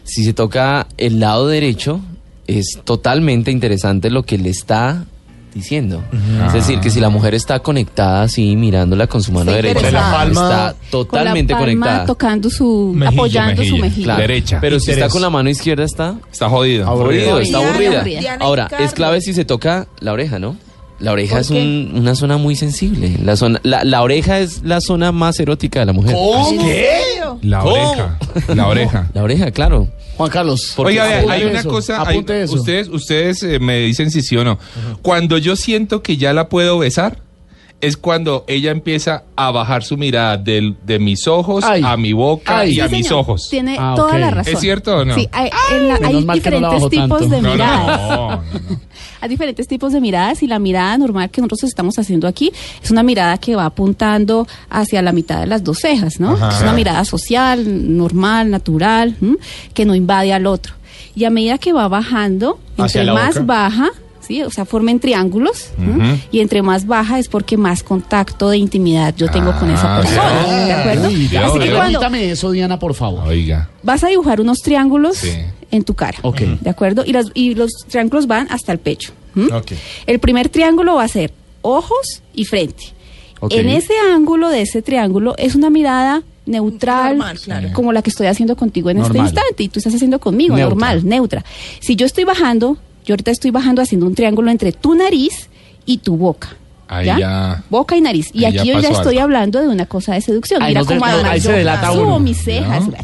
[0.07, 2.01] Si se toca el lado derecho,
[2.47, 5.05] es totalmente interesante lo que le está
[5.53, 6.03] diciendo.
[6.47, 9.91] Es decir, que si la mujer está conectada así, mirándola con su mano Está derecha,
[9.91, 12.07] la palma- está totalmente con la palma conectada.
[12.07, 14.05] tocando su, Mejilla, apoyando su mejilla.
[14.05, 14.21] Claro.
[14.21, 14.59] Derecha.
[14.61, 16.87] Pero si está con la mano izquierda está Está jodido.
[16.87, 18.05] aburrido, está aburrida.
[18.41, 20.57] Ahora, es clave si se toca la oreja, ¿no?
[20.99, 23.19] La oreja ¿Por es un- una zona muy sensible.
[23.23, 26.17] La, zona, la, la oreja es la zona más erótica de la mujer.
[26.17, 27.39] ¿En serio?
[27.43, 27.75] La ¿Cómo?
[27.75, 28.19] oreja.
[28.55, 29.11] La oreja.
[29.13, 29.89] La oreja, claro.
[30.17, 30.73] Juan Carlos.
[30.79, 32.55] Oiga, vea, apunte hay una eso, cosa, hay- apunte eso.
[32.55, 34.59] ustedes, ustedes eh, me dicen si sí o no.
[35.03, 37.19] Cuando yo siento que ya la puedo besar,
[37.81, 41.83] es cuando ella empieza a bajar su mirada del- de mis ojos Ay.
[41.85, 42.73] a mi boca Ay.
[42.77, 43.21] y a mis señor.
[43.21, 43.49] ojos.
[43.51, 44.55] Tiene Ah, toda la razón.
[44.55, 45.15] ¿Es cierto o no?
[45.15, 47.29] Sí, hay, en la- no diferentes tipos tanto.
[47.29, 48.01] de No, miradas.
[48.11, 48.81] no, no, no.
[49.21, 52.53] Hay diferentes tipos de miradas y la mirada normal que nosotros estamos haciendo aquí
[52.83, 56.33] es una mirada que va apuntando hacia la mitad de las dos cejas, ¿no?
[56.33, 56.51] Ajá.
[56.57, 59.37] Es una mirada social, normal, natural, ¿m?
[59.75, 60.75] que no invade al otro.
[61.15, 63.47] y a medida que va bajando, entre más boca.
[63.47, 63.89] baja,
[64.27, 64.43] ¿sí?
[64.43, 65.71] o sea, formen triángulos,
[66.33, 70.01] y entre más baja es porque más contacto de intimidad yo tengo con esa Ah,
[70.01, 70.67] persona, ya.
[70.67, 71.11] ¿de acuerdo?
[71.11, 71.77] Ya, Así que ya.
[71.77, 73.27] cuando eso, Diana, por favor.
[73.29, 73.69] Oiga.
[73.83, 75.31] vas a dibujar unos triángulos Sí.
[75.71, 76.41] en tu cara, Ok.
[76.61, 77.05] ¿de acuerdo?
[77.07, 79.13] Y, las- y los triángulos van hasta el pecho.
[79.37, 79.53] ¿m?
[79.55, 79.73] Ok.
[80.07, 82.85] El primer triángulo va a ser ojos y frente.
[83.41, 83.53] Ok.
[83.53, 87.69] En ese ángulo de ese triángulo es una mirada neutral, Normal, claro.
[87.73, 89.17] como la que estoy haciendo contigo en Normal.
[89.27, 90.71] este instante y tú estás haciendo conmigo, Neutra.
[90.75, 91.45] normal, neutra.
[91.81, 95.49] Si yo estoy bajando, yo ahorita estoy bajando haciendo un triángulo entre tu nariz
[95.87, 96.49] y tu boca.
[96.89, 97.65] Ahí ya.
[97.71, 98.29] Boca y nariz.
[98.33, 99.23] Y aquí yo ya estoy algo.
[99.25, 100.63] hablando de una cosa de seducción.
[100.63, 102.19] Ahí Mira de- cómo no, además ahí se yo delata subo uno.
[102.21, 102.87] mis cejas.
[102.89, 102.95] ¿No?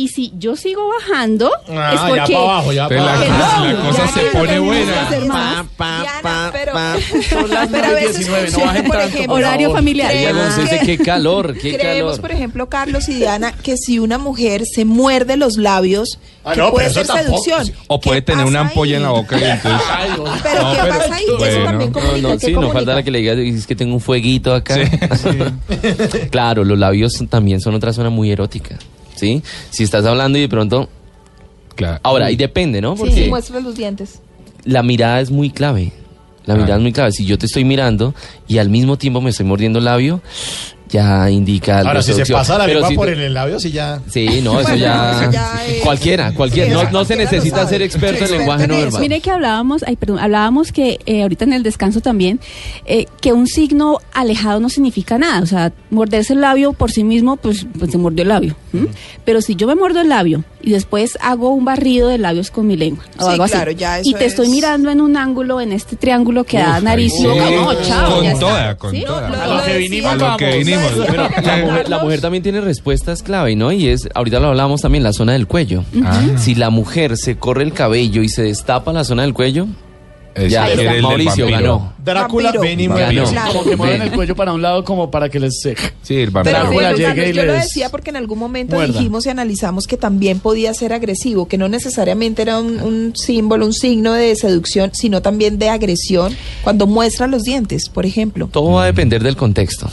[0.00, 2.32] Y si yo sigo bajando, Ah, es ya porque...
[2.32, 3.26] pa' abajo, ya Te pa' la- abajo.
[3.26, 4.92] Perdón, la cosa ya se pone buena.
[6.52, 10.10] pero, a veces 9:19, no bajen por tanto, ejemplo, Horario familiar.
[10.10, 10.54] Creemos
[10.86, 12.20] qué calor, qué Creemos, calor.
[12.22, 16.60] por ejemplo, Carlos y Diana, que si una mujer se muerde los labios, Ah, que
[16.60, 17.70] no, puede ser eso seducción.
[17.88, 19.14] O puede ¿Qué tener una ampolla en la ahí?
[19.14, 19.80] boca y entonces...
[20.42, 21.24] Pero No, ¿qué pero- pasa ahí?
[21.24, 21.64] Eso bueno.
[21.66, 22.28] también No, comunica.
[22.28, 24.76] no, ¿qué sí, no falta la que le diga, es que tengo un fueguito acá.
[26.30, 28.76] claro, los labios también son otra zona muy erótica,
[29.20, 29.42] ¿sí?
[29.70, 30.88] Si estás hablando y de pronto...
[31.76, 32.00] Claro.
[32.02, 32.94] Ahora, y depende, ¿no?
[32.96, 34.20] Sí, Porque sí, muestra los dientes.
[34.64, 35.92] la mirada es muy clave.
[36.44, 36.56] La Ah.
[36.56, 37.12] mirada es muy clave.
[37.12, 38.14] Si yo te estoy mirando
[38.48, 40.20] y al mismo tiempo me estoy mordiendo el labio,
[40.90, 44.00] ya indica Ahora, si se pasa la lengua si por el labio, sí ya.
[44.08, 45.22] Sí, no, eso Bueno, ya...
[45.22, 46.68] eso ya es- Cualquiera, cualquiera.
[46.80, 49.00] Sí, no, no se necesita ser experto en lenguaje no verbal.
[49.00, 52.40] Mire que hablábamos, ay, perdón, hablábamos que eh, ahorita en el descanso también,
[52.86, 55.40] eh, que un signo alejado no significa nada.
[55.42, 58.56] O sea, morderse el labio por sí mismo, pues, pues se mordió el labio.
[59.24, 62.66] Pero si yo me muerdo el labio y después hago un barrido de labios con
[62.66, 65.00] mi lengua o Sí, algo así, claro, ya y eso te estoy es- mirando en
[65.00, 67.54] un ángulo, en este triángulo que da nariz y boca, sí.
[67.54, 68.40] no, chao, Con ya está.
[68.46, 69.04] toda, con ¿Sí?
[69.06, 69.28] toda.
[69.30, 70.58] Lo- A lo lo que decía- vinimos, A lo que vamos.
[70.64, 70.79] vinimos.
[71.06, 73.72] Pero la mujer, la mujer también tiene respuestas clave, ¿no?
[73.72, 75.84] Y es, ahorita lo hablábamos también, la zona del cuello.
[76.04, 76.22] Ah.
[76.36, 79.66] Si la mujer se corre el cabello y se destapa la zona del cuello,
[80.48, 81.48] Ya, el Mauricio vampiro.
[81.78, 81.92] ganó.
[82.04, 82.88] Drácula, ven y.
[82.88, 83.52] Claro.
[83.52, 84.08] Como que mueven Ven.
[84.08, 85.82] el cuello para un lado como para que les seque.
[86.02, 86.58] Sí, el Pero vampiro.
[86.58, 88.92] Drácula pero, llega Carlos, y yo lo les decía porque en algún momento muerda.
[88.98, 93.66] dijimos y analizamos que también podía ser agresivo, que no necesariamente era un, un símbolo,
[93.66, 98.48] un signo de seducción, sino también de agresión cuando muestra los dientes, por ejemplo.
[98.50, 99.88] todo va a depender del contexto.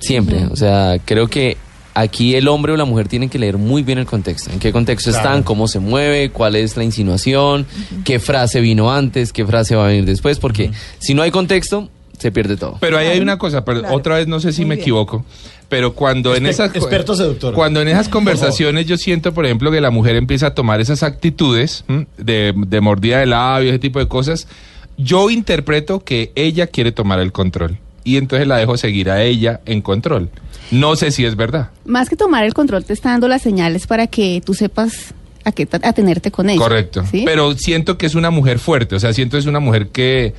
[0.00, 0.46] Siempre.
[0.46, 1.56] O sea, creo que
[1.96, 4.50] aquí el hombre o la mujer tienen que leer muy bien el contexto.
[4.52, 5.24] En qué contexto Claro.
[5.26, 7.66] están, cómo se mueve, cuál es la insinuación,
[8.04, 11.88] qué frase vino antes, qué frase va a venir después, porque si no hay contexto,
[12.18, 12.78] se pierde todo.
[12.80, 13.94] Pero ahí hay una cosa, pero Claro.
[13.94, 14.82] otra vez no sé si Muy me bien.
[14.84, 15.24] equivoco,
[15.68, 17.52] pero cuando en esas experto seductor.
[17.54, 21.02] cuando en esas conversaciones yo siento, por ejemplo, que la mujer empieza a tomar esas
[21.02, 21.84] actitudes
[22.16, 24.48] de, de mordida de labios, ese tipo de cosas,
[24.98, 29.60] yo interpreto que ella quiere tomar el control y entonces la dejo seguir a ella
[29.66, 30.30] en control.
[30.70, 31.70] No sé si es verdad.
[31.84, 35.12] Más que tomar el control, te está dando las señales para que tú sepas
[35.44, 36.58] a qué ta- atenerte con ella.
[36.60, 37.04] Correcto.
[37.10, 37.22] ¿sí?
[37.26, 40.34] Pero siento que es una mujer fuerte, o sea, siento que es una mujer que,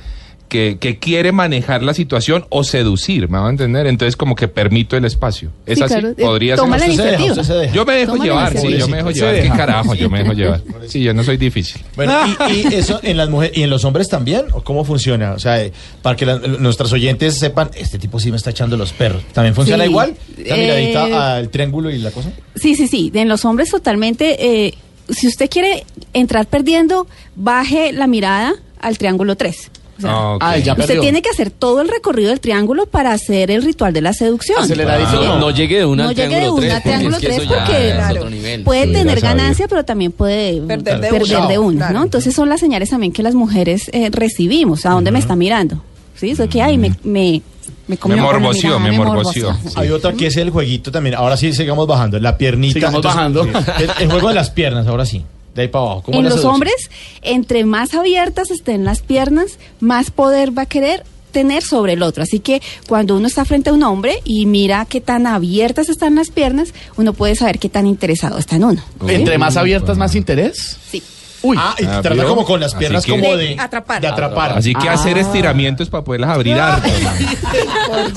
[0.48, 3.86] que, que quiere manejar la situación o seducir, ¿me va a entender?
[3.86, 5.50] Entonces como que permito el espacio.
[5.66, 5.94] ¿Es Sí, así?
[5.94, 6.64] claro, eh, Podría ser.
[6.64, 7.42] toma la Usted se deja, iniciativa.
[7.42, 7.74] usted se deja.
[7.74, 9.34] Yo me dejo Toma la llevar, sí, yo me dejo llevar.
[9.34, 9.56] ¿Qué deja.
[9.56, 9.94] carajo?
[9.94, 10.60] Yo me dejo llevar.
[10.88, 11.82] Sí, yo no soy difícil.
[11.96, 12.14] Bueno,
[12.50, 15.32] y, y eso en las mujeres y en los hombres también, ¿o cómo funciona?
[15.32, 15.70] O sea, eh,
[16.00, 19.22] para que la- nuestros oyentes sepan, este tipo sí me está echando los perros.
[19.34, 19.90] ¿También funciona Sí.
[19.90, 20.14] igual?
[20.46, 22.30] La Eh, miradita al triángulo y la cosa.
[22.56, 23.10] Sí, sí, sí.
[23.14, 24.66] En los hombres totalmente.
[24.66, 24.74] eh,
[25.10, 25.84] si usted quiere
[26.14, 29.70] entrar perdiendo, baje la mirada al triángulo 3.
[29.98, 30.42] O sea, Ah, ok.
[30.44, 31.00] Ay, ya usted perdió.
[31.02, 34.62] tiene que hacer todo el recorrido del triángulo para hacer el ritual de la seducción.
[34.62, 35.22] Aceleradito.
[35.24, 37.34] No, no llegue de una no llegue de triángulo una 3, a triángulo porque es
[37.34, 41.00] 3 que eso ya porque es claro, puede Sí, tener ganancia, pero también puede Perder
[41.00, 41.46] de perder una.
[41.48, 41.98] de una, Claro.
[41.98, 42.04] ¿no?
[42.04, 44.86] Entonces son las señales también que las mujeres eh, recibimos.
[44.86, 45.82] ¿A dónde me está mirando?
[46.14, 46.30] ¿Sí?
[46.30, 47.42] Eso que, ay, me, me,
[47.88, 49.56] me Me morboció, mirada, me morboció.
[49.76, 51.14] Hay otra que es el jueguito también.
[51.16, 52.18] Ahora sí, sigamos bajando.
[52.20, 52.74] La piernita.
[52.74, 53.44] Sigamos bajando.
[53.44, 55.24] sí, el, el juego de las piernas, ahora sí.
[55.58, 56.02] De ahí para abajo.
[56.02, 56.88] ¿Cómo En los hombres,
[57.20, 61.02] entre más abiertas estén las piernas, más poder va a querer
[61.32, 62.22] tener sobre el otro.
[62.22, 66.14] Así que cuando uno está frente a un hombre y mira qué tan abiertas están
[66.14, 68.84] las piernas, uno puede saber qué tan interesado está en uno.
[69.08, 70.76] Entre más abiertas, más interés.
[70.92, 71.02] Sí.
[71.42, 71.56] Uy.
[71.58, 74.00] Ah, y Ah, trata como con las piernas que- como De de atrapar.
[74.00, 74.58] De atrapar.
[74.58, 74.92] Así que Ah.
[74.94, 76.88] hacer estiramientos para poderlas abrir harto.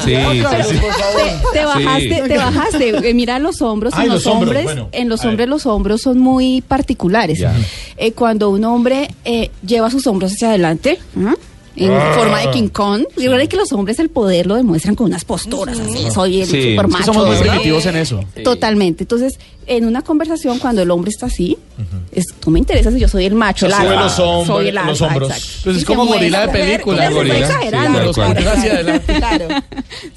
[0.04, 0.78] Sí, sí, sí.
[1.54, 3.10] Te, te bajaste, te bajaste.
[3.10, 3.94] Eh, mira los hombros.
[3.96, 7.44] Ay, en los, los hombros, hombres, bueno, en los hombres los hombros son muy particulares.
[7.98, 11.34] Eh, cuando un hombre eh, lleva sus hombros hacia adelante, ¿ah?
[11.76, 12.12] en Ah.
[12.16, 13.04] forma de King Kong.
[13.18, 16.12] Yo creo que los hombres el poder lo demuestran con unas posturas así.
[16.12, 17.06] Soy el Sí, super es que macho.
[17.14, 18.24] somos muy primitivos en eso.
[18.44, 19.04] Totalmente.
[19.04, 21.58] Entonces, en una conversación, cuando el hombre está así,
[22.12, 24.04] es, tú me interesas y yo soy el macho, el Sube alfa.
[24.04, 25.30] los hombros- soy el los alfa, hombros.
[25.30, 25.58] exacto.
[25.64, 26.98] Pues es como gorila de película.
[27.10, 27.38] mujer Gorila.
[27.40, 28.14] exagerando.
[28.14, 28.20] Sí,
[28.86, 29.00] Los.
[29.22, 29.48] Claro.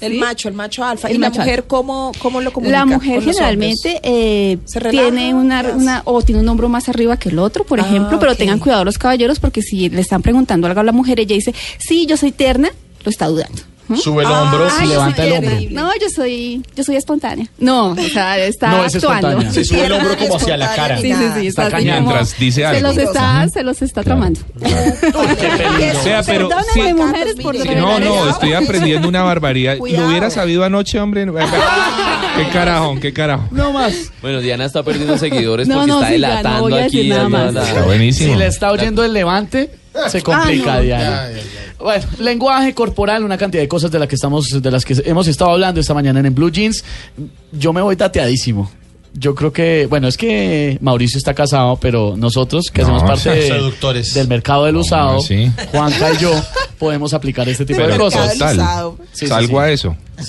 [0.01, 1.07] El macho, el macho alfa.
[1.07, 2.79] El ¿Y la mujer cómo, cómo lo comunica?
[2.79, 4.57] La mujer con los generalmente eh,
[4.91, 8.35] tiene una, o tiene un hombro más arriba que el otro, por Ah, ejemplo, pero
[8.35, 11.53] tengan cuidado los caballeros porque si le están preguntando algo a la mujer, ella dice,
[11.77, 12.69] sí, yo soy terna,
[13.03, 13.61] lo está dudando.
[14.01, 14.67] Sube el Ah, hombro.
[14.81, 15.55] Yo levanta el hombro.
[15.71, 17.47] No, yo soy, yo soy espontánea.
[17.59, 19.51] No, o sea, está No es actuando.
[19.51, 20.97] Se sube el hombro como hacia la cara.
[20.97, 22.81] Sí, sí, sí, Está como- Mientras dice se algo.
[22.89, 24.39] los está, se los está tramando.
[24.59, 29.23] O sea, pero Perdónenme, sí- mujeres, por Sí, Sí, revelar no, no, estoy aprendiendo una
[29.23, 29.77] barbaridad.
[29.77, 30.03] Cuidado.
[30.03, 31.25] Lo hubiera sabido anoche, hombre.
[32.37, 33.47] qué carajo, qué carajo.
[33.51, 34.11] No más.
[34.21, 36.33] Bueno, Diana está perdiendo seguidores No, porque no, está sí, ya, no
[36.67, 37.11] delatando aquí.
[37.11, 38.33] Está buenísimo.
[38.33, 39.69] Si le está oyendo el levante,
[40.09, 40.81] se complica, Ah, no.
[40.83, 41.27] Diana.
[41.85, 45.27] Bueno, lenguaje corporal, una cantidad de cosas de las que estamos, de las que hemos
[45.27, 46.83] estado hablando esta mañana en, Blue Jeans.
[47.51, 48.71] Yo me voy tateadísimo.
[49.13, 53.29] Yo creo que, bueno, es que Mauricio está casado, pero nosotros que No, hacemos parte
[53.29, 55.51] de- del mercado del usado, sí.
[55.71, 56.31] Juanca y yo
[56.79, 58.33] podemos aplicar este tipo Pero de cosas.
[58.33, 58.91] total.
[59.13, 59.63] Sí, salgo sí.
[59.63, 59.95] a eso.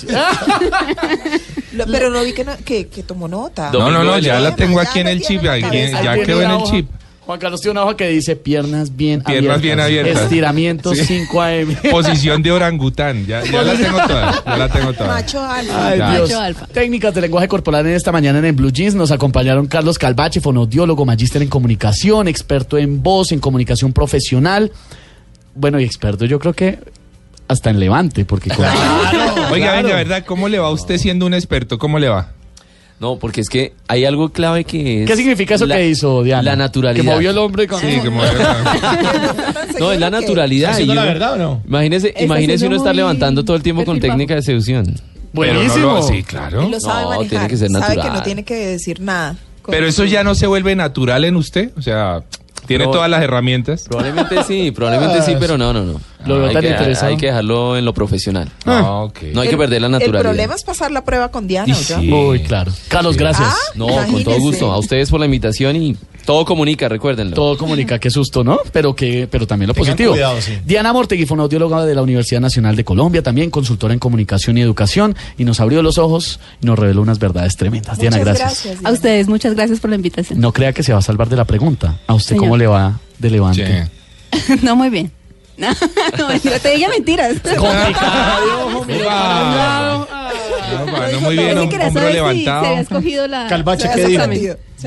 [1.73, 3.71] Lo- pero no vi que, no- que, que tomó nota.
[3.73, 6.57] No, no, no, ya la tengo aquí en el chip, aquí- ya quedó en el
[6.57, 6.71] hoja.
[6.71, 6.89] chip.
[7.27, 9.61] Juan Carlos tiene una hoja que dice piernas bien Piernas abiertas.
[9.61, 10.23] bien abiertas.
[10.23, 11.03] Estiramiento Sí.
[11.05, 11.75] 5 AM.
[11.91, 13.25] Posición de orangután.
[13.27, 14.43] Ya, ya la tengo toda.
[14.45, 15.07] Ya la tengo toda.
[15.09, 15.87] Macho alfa.
[15.89, 16.11] Ay, Ya.
[16.15, 16.29] Dios.
[16.29, 16.67] Macho alfa.
[16.67, 18.95] Técnicas de lenguaje corporal en esta mañana en el Blue Jeans.
[18.95, 24.71] Nos acompañaron Carlos Calvache, fonodiólogo, magíster en comunicación, experto en voz, en comunicación profesional.
[25.53, 26.79] Bueno, y experto yo creo que
[27.49, 29.51] hasta en levante, porque con- Oiga, Claro.
[29.83, 30.23] venga, ¿verdad?
[30.25, 31.77] ¿Cómo le va a usted siendo un experto?
[31.77, 32.31] ¿Cómo le va?
[32.99, 35.07] No, porque es que hay algo clave que es...
[35.07, 36.41] ¿Qué significa eso la- que hizo Diana?
[36.41, 37.03] La naturalidad.
[37.03, 37.79] Que movió el hombre con...
[37.79, 38.21] Sí, como...
[39.79, 40.79] No, es la ¿Está naturalidad.
[40.79, 41.61] la uno- verdad o no?
[41.67, 44.85] Imagínese, imagínese uno estar levantando todo el tiempo con técnica de seducción.
[44.85, 45.93] Pero no Buenísimo.
[45.93, 46.63] lo- sí, claro.
[46.63, 47.29] Él lo sabe No, manejar.
[47.29, 48.13] tiene que ser Sabe que natural.
[48.17, 49.35] no tiene que decir nada.
[49.69, 51.71] Pero eso ya no se vuelve natural en usted.
[51.77, 52.21] O sea,
[52.65, 52.91] tiene No.
[52.91, 53.83] todas las herramientas.
[53.87, 56.01] Probablemente sí, probablemente sí, pero no, no, no.
[56.27, 57.07] Lo veo hay, tan que, interesado.
[57.07, 58.49] hay que dejarlo en lo profesional.
[58.65, 59.07] Ah.
[59.33, 60.21] No hay que El- perder la El naturalidad.
[60.21, 62.11] problema es pasar la prueba con Diana, sí.
[62.11, 62.71] Uy, claro.
[62.87, 63.47] Carlos, gracias.
[63.49, 64.71] Ah, No, con todo gusto.
[64.71, 67.33] A ustedes por la invitación y todo comunica, recuérdenlo.
[67.35, 68.59] Todo comunica, qué susto, ¿no?
[68.73, 70.11] Pero que, pero también lo Tengan positivo.
[70.11, 70.57] cuidado, sí.
[70.65, 75.15] Diana Mortegui, fonoaudióloga de la Universidad Nacional de Colombia, también consultora en comunicación y educación,
[75.37, 77.97] y nos abrió los ojos y nos reveló unas verdades tremendas.
[77.97, 78.63] Diana, Muchas gracias.
[78.65, 78.85] gracias.
[78.85, 80.39] A ustedes, muchas gracias por la invitación.
[80.41, 81.97] No crea que se va a salvar de la pregunta.
[82.07, 82.43] ¿A usted Señor.
[82.43, 83.83] cómo le va de levante?
[83.83, 84.53] Sí.
[84.61, 85.11] No, muy bien.
[85.57, 85.67] No,
[86.17, 87.33] no, mentira, te diga mentiras.
[87.41, 88.87] Complicado, un.
[90.67, 92.61] No, bueno, muy bien, quería hombro saber si levantado.
[92.63, 93.47] se había escogido la...
[93.47, 94.23] Calvache, ¿qué dijo?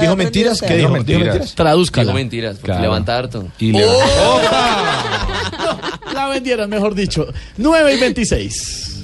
[0.00, 0.60] ¿Dijo mentiras?
[0.60, 0.76] ¿Qué dijo?
[0.76, 1.22] Dijo ¿Dijo mentiras.
[1.24, 1.54] mentiras?
[1.54, 2.04] Tradúzcala.
[2.04, 2.82] Digo mentiras, porque Claro.
[2.82, 3.48] levanta harto.
[3.58, 3.84] Y le
[6.14, 7.26] La vendieron, mejor dicho.
[7.56, 9.00] 9 y 26.